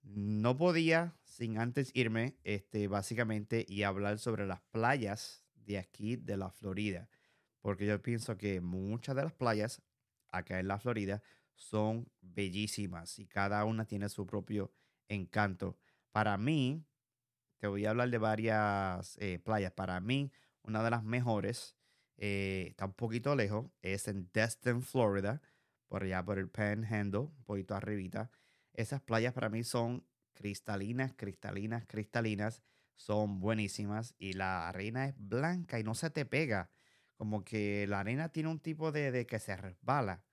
no 0.01 0.57
podía 0.57 1.15
sin 1.21 1.59
antes 1.59 1.91
irme, 1.93 2.39
este, 2.43 2.87
básicamente, 2.87 3.63
y 3.69 3.83
hablar 3.83 4.17
sobre 4.17 4.47
las 4.47 4.61
playas 4.71 5.45
de 5.53 5.77
aquí 5.77 6.15
de 6.15 6.37
la 6.37 6.49
Florida, 6.49 7.07
porque 7.59 7.85
yo 7.85 8.01
pienso 8.01 8.35
que 8.35 8.61
muchas 8.61 9.15
de 9.15 9.25
las 9.25 9.33
playas 9.33 9.83
acá 10.31 10.59
en 10.59 10.67
la 10.67 10.79
Florida 10.79 11.21
son 11.53 12.11
bellísimas 12.19 13.19
y 13.19 13.27
cada 13.27 13.63
una 13.65 13.85
tiene 13.85 14.09
su 14.09 14.25
propio 14.25 14.73
encanto. 15.07 15.77
Para 16.11 16.35
mí, 16.39 16.83
te 17.59 17.67
voy 17.67 17.85
a 17.85 17.91
hablar 17.91 18.09
de 18.09 18.17
varias 18.17 19.19
eh, 19.19 19.37
playas. 19.37 19.71
Para 19.73 19.99
mí, 19.99 20.31
una 20.63 20.81
de 20.81 20.89
las 20.89 21.03
mejores, 21.03 21.77
eh, 22.23 22.67
está 22.69 22.85
un 22.85 22.93
poquito 22.93 23.35
lejos, 23.35 23.65
es 23.81 24.07
en 24.07 24.29
Destin, 24.31 24.83
Florida, 24.83 25.41
por 25.87 26.03
allá 26.03 26.23
por 26.23 26.37
el 26.37 26.49
Panhandle, 26.49 27.21
un 27.21 27.43
poquito 27.45 27.75
arribita. 27.75 28.29
Esas 28.73 29.01
playas 29.01 29.33
para 29.33 29.49
mí 29.49 29.63
son 29.63 30.05
cristalinas, 30.33 31.13
cristalinas, 31.15 31.85
cristalinas. 31.87 32.61
Son 32.93 33.39
buenísimas 33.39 34.13
y 34.19 34.33
la 34.33 34.69
arena 34.69 35.07
es 35.07 35.15
blanca 35.17 35.79
y 35.79 35.83
no 35.83 35.95
se 35.95 36.11
te 36.11 36.25
pega. 36.25 36.69
Como 37.15 37.43
que 37.43 37.87
la 37.87 38.01
arena 38.01 38.29
tiene 38.29 38.49
un 38.49 38.59
tipo 38.59 38.91
de, 38.91 39.11
de 39.11 39.25
que 39.25 39.39
se 39.39 39.57
resbala. 39.57 40.23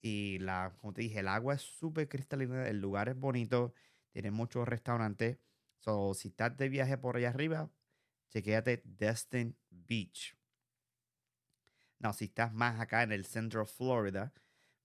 Y 0.00 0.38
la, 0.38 0.72
como 0.80 0.94
te 0.94 1.02
dije, 1.02 1.20
el 1.20 1.28
agua 1.28 1.54
es 1.54 1.62
súper 1.62 2.08
cristalina, 2.08 2.66
el 2.66 2.80
lugar 2.80 3.10
es 3.10 3.16
bonito, 3.18 3.74
tiene 4.10 4.30
muchos 4.30 4.66
restaurantes. 4.66 5.38
So, 5.80 6.14
si 6.14 6.28
estás 6.28 6.56
de 6.56 6.70
viaje 6.70 6.96
por 6.96 7.16
allá 7.16 7.28
arriba, 7.28 7.70
chequéate 8.30 8.80
Destin 8.86 9.54
Beach. 9.68 10.34
No, 11.98 12.12
si 12.12 12.26
estás 12.26 12.52
más 12.52 12.80
acá 12.80 13.02
en 13.02 13.12
el 13.12 13.24
centro 13.24 13.60
de 13.60 13.66
Florida, 13.66 14.32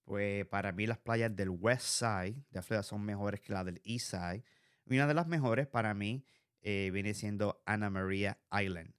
pues 0.04 0.46
para 0.46 0.72
mí 0.72 0.86
las 0.86 0.98
playas 0.98 1.34
del 1.34 1.50
West 1.50 1.86
Side 1.86 2.36
de 2.50 2.62
Florida 2.62 2.82
son 2.82 3.04
mejores 3.04 3.40
que 3.40 3.52
las 3.52 3.64
del 3.64 3.80
East 3.84 4.10
Side. 4.10 4.44
Y 4.86 4.94
una 4.94 5.06
de 5.06 5.14
las 5.14 5.26
mejores 5.26 5.66
para 5.66 5.94
mí 5.94 6.24
eh, 6.62 6.90
viene 6.92 7.14
siendo 7.14 7.62
Anna 7.66 7.90
Maria 7.90 8.38
Island. 8.50 8.94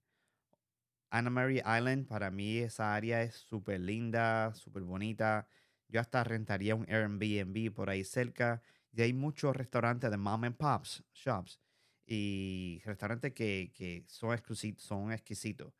Anna 1.10 1.30
Maria 1.30 1.63
Island, 1.78 2.08
para 2.08 2.32
mí 2.32 2.58
esa 2.58 2.95
área 2.95 3.21
es 3.23 3.36
súper 3.36 3.80
linda, 3.80 4.54
súper 4.56 4.84
bonita. 4.84 5.47
Yo 5.88 5.99
hasta 5.99 6.23
rentaría 6.23 6.76
un 6.76 6.89
Airbnb 6.89 7.73
por 7.73 7.89
ahí 7.89 8.04
cerca. 8.04 8.62
Y 8.91 9.02
hay 9.02 9.13
muchos 9.13 9.56
restaurantes 9.56 10.10
de 10.10 10.17
mom 10.17 10.43
and 10.43 10.56
pops, 10.56 11.04
shops. 11.13 11.60
Y 12.06 12.82
restaurantes 12.86 13.34
que, 13.34 13.71
que 13.76 14.06
son, 14.08 14.38
son 14.78 15.12
exquisitos 15.12 15.73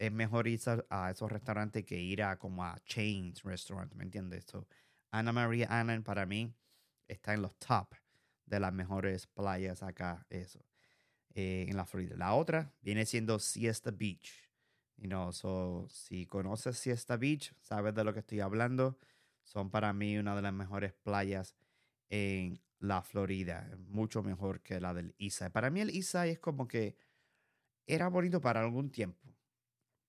es 0.00 0.10
mejor 0.10 0.48
ir 0.48 0.58
a, 0.88 1.10
esos 1.10 1.30
restaurantes 1.30 1.84
que 1.84 2.00
ir 2.00 2.22
a 2.22 2.38
como 2.38 2.64
a 2.64 2.78
chains 2.86 3.42
restaurant, 3.42 3.92
¿me 3.92 4.04
entiendes? 4.04 4.46
So, 4.46 4.66
Ana 5.10 5.30
Maria 5.30 5.66
Island 5.66 6.04
para 6.04 6.24
mí 6.24 6.54
está 7.06 7.34
en 7.34 7.42
los 7.42 7.54
top 7.58 7.94
de 8.46 8.60
las 8.60 8.72
mejores 8.72 9.26
playas 9.26 9.82
acá, 9.82 10.26
eso, 10.30 10.64
eh, 11.34 11.66
en 11.68 11.76
la 11.76 11.84
Florida. 11.84 12.16
La 12.16 12.32
otra 12.32 12.72
viene 12.80 13.04
siendo 13.04 13.38
Siesta 13.38 13.90
Beach. 13.90 14.48
Si 15.90 16.26
conoces 16.26 16.78
Siesta 16.78 17.18
Beach, 17.18 17.54
sabes 17.60 17.94
de 17.94 18.02
lo 18.02 18.14
que 18.14 18.20
estoy 18.20 18.40
hablando. 18.40 18.98
Son 19.42 19.70
para 19.70 19.92
mí 19.92 20.16
una 20.16 20.34
de 20.34 20.42
las 20.42 20.52
mejores 20.54 20.94
playas 20.94 21.54
en 22.08 22.62
la 22.78 23.02
Florida. 23.02 23.70
Mucho 23.88 24.22
mejor 24.22 24.62
que 24.62 24.80
la 24.80 24.94
del 24.94 25.14
Isai. 25.18 25.50
Para 25.50 25.68
mí 25.68 25.82
el 25.82 25.90
Isai 25.90 26.30
es 26.30 26.38
como 26.38 26.66
que 26.66 26.96
era 27.86 28.08
bonito 28.08 28.40
para 28.40 28.60
algún 28.60 28.90
tiempo 28.90 29.39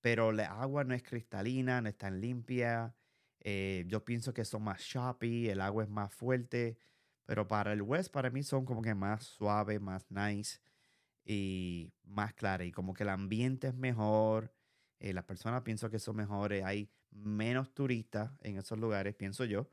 pero 0.02 0.32
la 0.32 0.48
agua 0.62 0.84
no 0.84 0.94
es 0.94 1.04
cristalina, 1.04 1.82
no 1.82 1.90
es 1.90 1.98
tan 1.98 2.20
limpia. 2.20 2.96
Eh, 3.40 3.86
yo 3.88 4.04
pienso 4.04 4.34
que 4.34 4.46
son 4.46 4.64
más 4.64 4.82
choppy, 4.82 5.50
el 5.50 5.62
agua 5.62 5.84
es 5.84 5.90
más 5.90 6.14
fuerte, 6.14 6.78
pero 7.26 7.48
para 7.48 7.74
el 7.74 7.82
West, 7.82 8.12
para 8.12 8.30
mí 8.30 8.44
son 8.44 8.66
como 8.66 8.82
que 8.82 8.94
más 8.96 9.24
suave, 9.24 9.80
más 9.80 10.10
nice 10.12 10.60
y 11.24 11.94
más 12.04 12.34
clara. 12.34 12.66
Y 12.66 12.72
como 12.72 12.94
que 12.94 13.04
el 13.04 13.10
ambiente 13.10 13.68
es 13.68 13.76
mejor, 13.76 14.54
eh, 15.00 15.14
las 15.14 15.26
personas 15.26 15.62
pienso 15.64 15.90
que 15.90 16.00
son 16.00 16.16
mejores, 16.16 16.64
hay 16.64 16.92
menos 17.12 17.74
turistas 17.74 18.32
en 18.42 18.58
esos 18.58 18.80
lugares, 18.80 19.16
pienso 19.16 19.46
yo, 19.46 19.70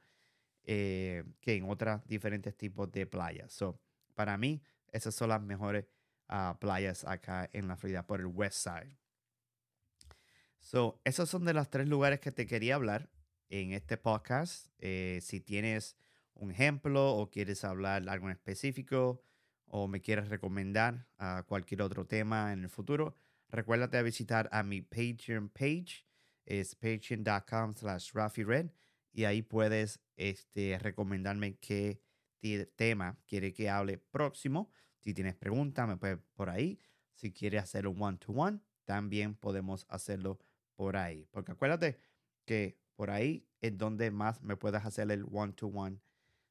eh, 0.64 1.24
que 1.40 1.54
en 1.56 1.68
otros 1.68 2.06
diferentes 2.06 2.56
tipos 2.56 2.90
de 2.92 3.06
playas. 3.06 3.52
So, 3.52 3.80
para 4.14 4.36
mí, 4.38 4.62
esas 4.92 5.14
son 5.14 5.30
las 5.30 5.42
mejores 5.42 5.86
ah, 6.28 6.56
playas 6.60 7.04
acá 7.04 7.48
en 7.52 7.68
la 7.68 7.76
Florida 7.76 8.06
por 8.06 8.20
el 8.20 8.26
West 8.26 8.58
Side. 8.64 8.98
So, 10.60 11.00
esos 11.04 11.28
son 11.28 11.44
de 11.44 11.54
los 11.54 11.70
tres 11.70 11.88
lugares 11.88 12.20
que 12.20 12.32
te 12.32 12.46
quería 12.46 12.74
hablar 12.74 13.10
en 13.48 13.72
este 13.72 13.96
podcast. 13.96 14.68
Eh, 14.78 15.20
si 15.22 15.40
tienes 15.40 15.96
un 16.34 16.50
ejemplo 16.50 17.14
o 17.14 17.30
quieres 17.30 17.64
hablar 17.64 18.08
algo 18.08 18.26
en 18.26 18.32
específico 18.32 19.22
o 19.66 19.88
me 19.88 20.00
quieres 20.00 20.28
recomendar 20.28 21.06
a 21.18 21.44
cualquier 21.46 21.82
otro 21.82 22.06
tema 22.06 22.52
en 22.52 22.64
el 22.64 22.70
futuro, 22.70 23.16
recuérdate 23.48 23.98
a 23.98 24.02
visitar 24.02 24.48
a 24.52 24.62
mi 24.62 24.82
Patreon 24.82 25.48
page, 25.48 26.06
es 26.44 26.74
patreon.com 26.74 27.74
slash 27.74 28.12
Red 28.12 28.70
y 29.12 29.24
ahí 29.24 29.42
puedes 29.42 30.00
este, 30.16 30.78
recomendarme 30.78 31.56
qué 31.56 32.02
tema 32.76 33.18
quiere 33.26 33.52
que 33.52 33.68
hable 33.68 33.98
próximo. 33.98 34.70
Si 35.00 35.12
tienes 35.12 35.34
preguntas, 35.34 35.88
me 35.88 35.96
puedes 35.96 36.18
por 36.34 36.50
ahí. 36.50 36.78
Si 37.14 37.32
quieres 37.32 37.62
hacer 37.62 37.86
un 37.86 38.00
one-to-one, 38.00 38.60
también 38.84 39.34
podemos 39.34 39.86
hacerlo 39.88 40.38
por 40.78 40.96
ahí. 40.96 41.26
Porque 41.32 41.50
acuérdate 41.50 41.98
que 42.44 42.78
por 42.94 43.10
ahí 43.10 43.44
es 43.60 43.76
donde 43.76 44.12
más 44.12 44.40
me 44.42 44.56
puedes 44.56 44.84
hacer 44.84 45.10
el 45.10 45.24
one-to-one 45.30 45.98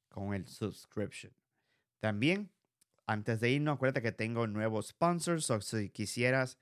con 0.09 0.33
el 0.33 0.45
subscription. 0.45 1.31
También, 2.01 2.51
antes 3.05 3.39
de 3.39 3.51
irnos, 3.51 3.75
acuérdate 3.75 4.01
que 4.01 4.11
tengo 4.11 4.45
nuevos 4.45 4.87
sponsors. 4.87 5.49
O 5.49 5.61
si 5.61 5.89
quisieras 5.89 6.57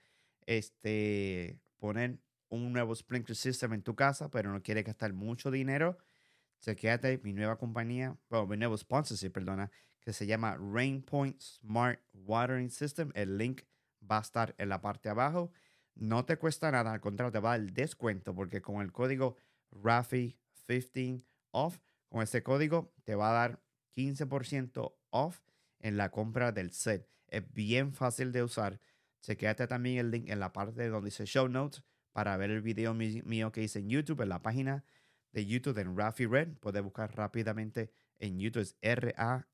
este, 0.45 1.59
poner 1.79 2.19
un 2.49 2.71
nuevo 2.71 2.93
sprinkler 2.93 3.35
system 3.35 3.73
en 3.73 3.81
tu 3.81 3.95
casa, 3.95 4.29
pero 4.29 4.51
no 4.51 4.61
quieres 4.61 4.85
gastar 4.85 5.13
mucho 5.13 5.49
dinero, 5.49 5.97
chequéate 6.61 7.19
mi 7.23 7.33
nueva 7.33 7.57
compañía, 7.57 8.15
bueno, 8.29 8.45
mi 8.45 8.57
nuevo 8.57 8.77
sponsorship, 8.77 9.31
perdona, 9.31 9.71
que 10.01 10.13
se 10.13 10.27
llama 10.27 10.55
Rainpoint 10.55 11.41
Smart 11.41 11.99
Watering 12.13 12.69
System. 12.69 13.11
El 13.15 13.39
link 13.39 13.63
va 14.09 14.19
a 14.19 14.21
estar 14.21 14.53
en 14.59 14.69
la 14.69 14.79
parte 14.79 15.09
abajo. 15.09 15.51
No 15.95 16.25
te 16.25 16.37
cuesta 16.37 16.71
nada, 16.71 16.91
al 16.91 16.99
contrario, 16.99 17.31
te 17.31 17.39
va 17.39 17.55
el 17.55 17.73
descuento 17.73 18.35
porque 18.35 18.61
con 18.61 18.81
el 18.81 18.91
código 18.91 19.37
RAFI15 19.71 21.23
off, 21.51 21.79
con 22.09 22.21
ese 22.21 22.43
código 22.43 22.93
te 23.03 23.15
va 23.15 23.29
a 23.31 23.33
dar 23.33 23.61
15% 23.95 24.93
off 25.09 25.39
en 25.79 25.97
la 25.97 26.11
compra 26.11 26.51
del 26.51 26.71
set. 26.71 27.09
Es 27.27 27.49
bien 27.53 27.93
fácil 27.93 28.31
de 28.31 28.43
usar. 28.43 28.79
Chequeate 29.21 29.67
también 29.67 29.97
el 29.97 30.11
link 30.11 30.29
en 30.29 30.39
la 30.39 30.53
parte 30.53 30.87
donde 30.89 31.07
dice 31.09 31.25
show 31.25 31.47
notes 31.47 31.81
para 32.11 32.37
ver 32.37 32.51
el 32.51 32.61
video 32.61 32.93
mío 32.93 33.51
que 33.51 33.63
hice 33.63 33.79
en 33.79 33.89
YouTube, 33.89 34.21
en 34.21 34.29
la 34.29 34.41
página 34.41 34.83
de 35.31 35.45
YouTube 35.45 35.77
en 35.79 35.97
Rafi 35.97 36.25
Red. 36.25 36.57
Puedes 36.59 36.83
buscar 36.83 37.15
rápidamente 37.15 37.91
en 38.19 38.39
YouTube, 38.39 38.61
es 38.61 38.75
R-A-F-F-I-R-E-D. 38.81 39.45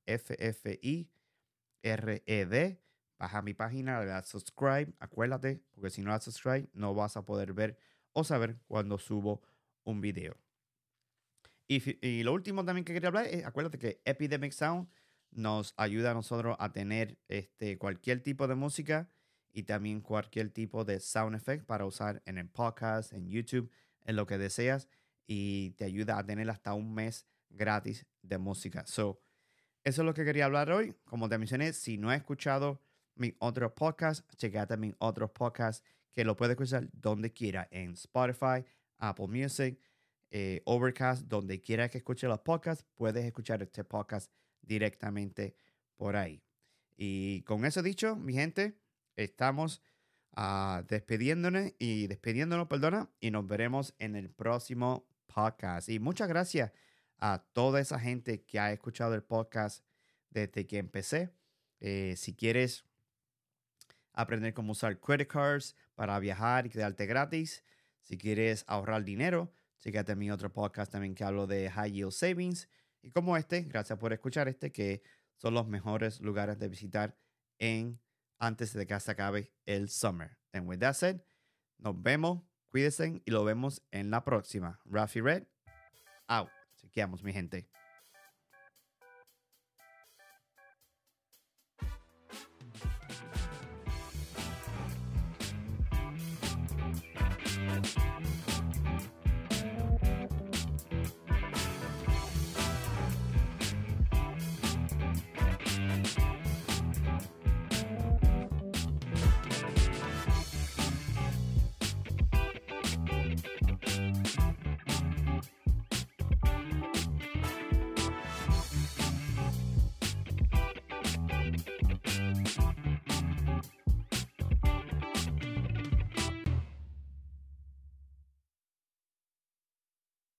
Baja 3.21 3.43
mi 3.43 3.53
página, 3.53 3.99
le 3.99 4.07
das 4.07 4.27
subscribe, 4.27 4.91
acuérdate, 4.97 5.62
porque 5.75 5.91
si 5.91 6.01
no 6.01 6.10
das 6.10 6.23
subscribe 6.23 6.67
no 6.73 6.95
vas 6.95 7.15
a 7.17 7.23
poder 7.23 7.53
ver 7.53 7.77
o 8.13 8.23
saber 8.23 8.57
cuando 8.67 8.97
subo 8.97 9.43
un 9.84 10.01
video. 10.01 10.36
Y, 11.67 12.23
lo 12.23 12.34
último 12.34 12.65
también 12.65 12.84
que 12.84 12.93
quería 12.93 13.10
hablar 13.10 13.27
es, 13.27 13.45
acuérdate 13.45 13.77
que 13.77 14.01
Epidemic 14.05 14.53
Sound 14.53 14.89
nos 15.29 15.75
ayuda 15.77 16.10
a 16.10 16.13
nosotros 16.15 16.57
a 16.57 16.71
tener 16.71 17.19
este, 17.27 17.77
cualquier 17.77 18.23
tipo 18.23 18.47
de 18.47 18.55
música 18.55 19.07
y 19.53 19.63
también 19.63 20.01
cualquier 20.01 20.49
tipo 20.49 20.84
de 20.84 20.99
sound 20.99 21.36
effect 21.36 21.63
para 21.67 21.86
usar 21.86 22.23
en 22.25 22.39
el 22.39 22.49
podcast, 22.49 23.13
en 23.13 23.29
YouTube, 23.29 23.69
en 24.03 24.15
lo 24.15 24.25
que 24.25 24.39
deseas 24.39 24.88
y 25.27 25.75
te 25.77 25.86
ayuda 25.86 26.17
a 26.17 26.25
tener 26.25 26.49
hasta 26.49 26.73
un 26.73 26.95
mes 26.95 27.27
gratis 27.51 28.07
de 28.23 28.39
música. 28.39 28.84
So, 28.88 29.21
eso 29.84 30.01
es 30.01 30.05
lo 30.07 30.15
que 30.15 30.25
quería 30.25 30.45
hablar 30.45 30.71
hoy. 30.71 30.95
Como 31.05 31.29
te 31.29 31.38
mencioné, 31.38 31.73
si 31.73 31.99
no 31.99 32.10
has 32.10 32.17
escuchado 32.17 32.81
mi 33.15 33.34
otro 33.39 33.74
podcast, 33.74 34.28
chequeate 34.36 34.78
mi 34.78 34.93
otros 35.00 35.32
podcast 35.32 35.86
que 36.13 36.26
lo 36.26 36.36
puedes 36.36 36.54
escuchar 36.54 36.89
donde 36.93 37.32
quiera, 37.32 37.67
en 37.71 37.91
Spotify, 37.91 38.65
Apple 38.97 39.28
Music, 39.28 39.80
eh, 40.30 40.62
Overcast, 40.65 41.28
donde 41.28 41.62
quiera 41.62 41.89
que 41.89 41.97
escuche 41.97 42.28
los 42.28 42.39
podcasts, 42.39 42.86
puedes 42.95 43.26
escuchar 43.26 43.62
este 43.62 43.84
podcast 43.84 44.32
directamente 44.62 45.56
por 45.97 46.15
ahí. 46.15 46.43
Y 46.95 47.41
con 47.43 47.65
eso 47.65 47.82
dicho, 47.82 48.15
mi 48.15 48.34
gente, 48.34 48.78
estamos 49.15 49.82
uh, 50.38 50.84
despidiéndonos 50.88 51.74
y 51.80 52.08
despidiéndonos, 52.08 52.67
perdona, 52.67 53.10
y 53.19 53.32
nos 53.32 53.47
veremos 53.47 53.95
en 54.00 54.15
el 54.15 54.30
próximo 54.30 55.08
podcast. 55.28 55.89
Y 55.89 56.00
muchas 56.00 56.28
gracias 56.28 56.71
a 57.17 57.43
toda 57.54 57.80
esa 57.80 58.00
gente 58.00 58.43
que 58.43 58.60
ha 58.60 58.71
escuchado 58.71 59.15
el 59.15 59.24
podcast 59.24 59.86
desde 60.30 60.65
que 60.65 60.78
empecé. 60.78 61.30
Eh, 61.80 62.15
si 62.17 62.36
quieres 62.36 62.86
aprender 64.13 64.54
cómo 64.54 64.71
usar 64.71 65.00
credit 65.00 65.28
cards 65.28 65.76
para 65.95 66.17
viajar 66.19 66.65
y 66.65 66.69
quedarte 66.69 67.06
gratis. 67.06 67.63
Si 68.02 68.17
quieres 68.17 68.63
ahorrar 68.67 69.04
dinero, 69.04 69.54
Chécate 69.82 70.15
mi 70.15 70.30
otro 70.30 70.54
podcast 70.54 70.91
también 70.91 71.15
que 71.15 71.24
hablo 71.24 71.47
de 71.47 71.69
high 71.71 71.91
yield 71.91 72.12
savings. 72.12 72.69
Y 73.02 73.10
como 73.10 73.36
este, 73.36 73.62
gracias 73.62 73.97
por 73.97 74.13
escuchar 74.13 74.47
este, 74.47 74.71
que 74.71 75.02
son 75.38 75.56
los 75.56 75.67
mejores 75.67 76.21
lugares 76.21 76.60
de 76.60 76.69
visitar 76.69 77.17
en 77.58 78.00
antes 78.38 78.74
de 78.74 78.86
que 78.86 79.00
se 79.00 79.12
acabe 79.12 79.52
el 79.65 79.89
summer. 79.89 80.38
And 80.54 80.67
with 80.67 80.80
that 80.80 80.93
said, 80.93 81.21
nos 81.80 82.00
vemos, 82.00 82.43
cuídense 82.69 83.24
y 83.26 83.32
lo 83.32 83.43
vemos 83.43 83.82
en 83.89 84.12
la 84.12 84.24
próxima. 84.24 84.80
Rafi 84.86 85.19
Red, 85.19 85.47
out. 86.28 86.50
Chequeamos, 86.78 87.24
mi 87.24 87.34
gente. 87.34 87.67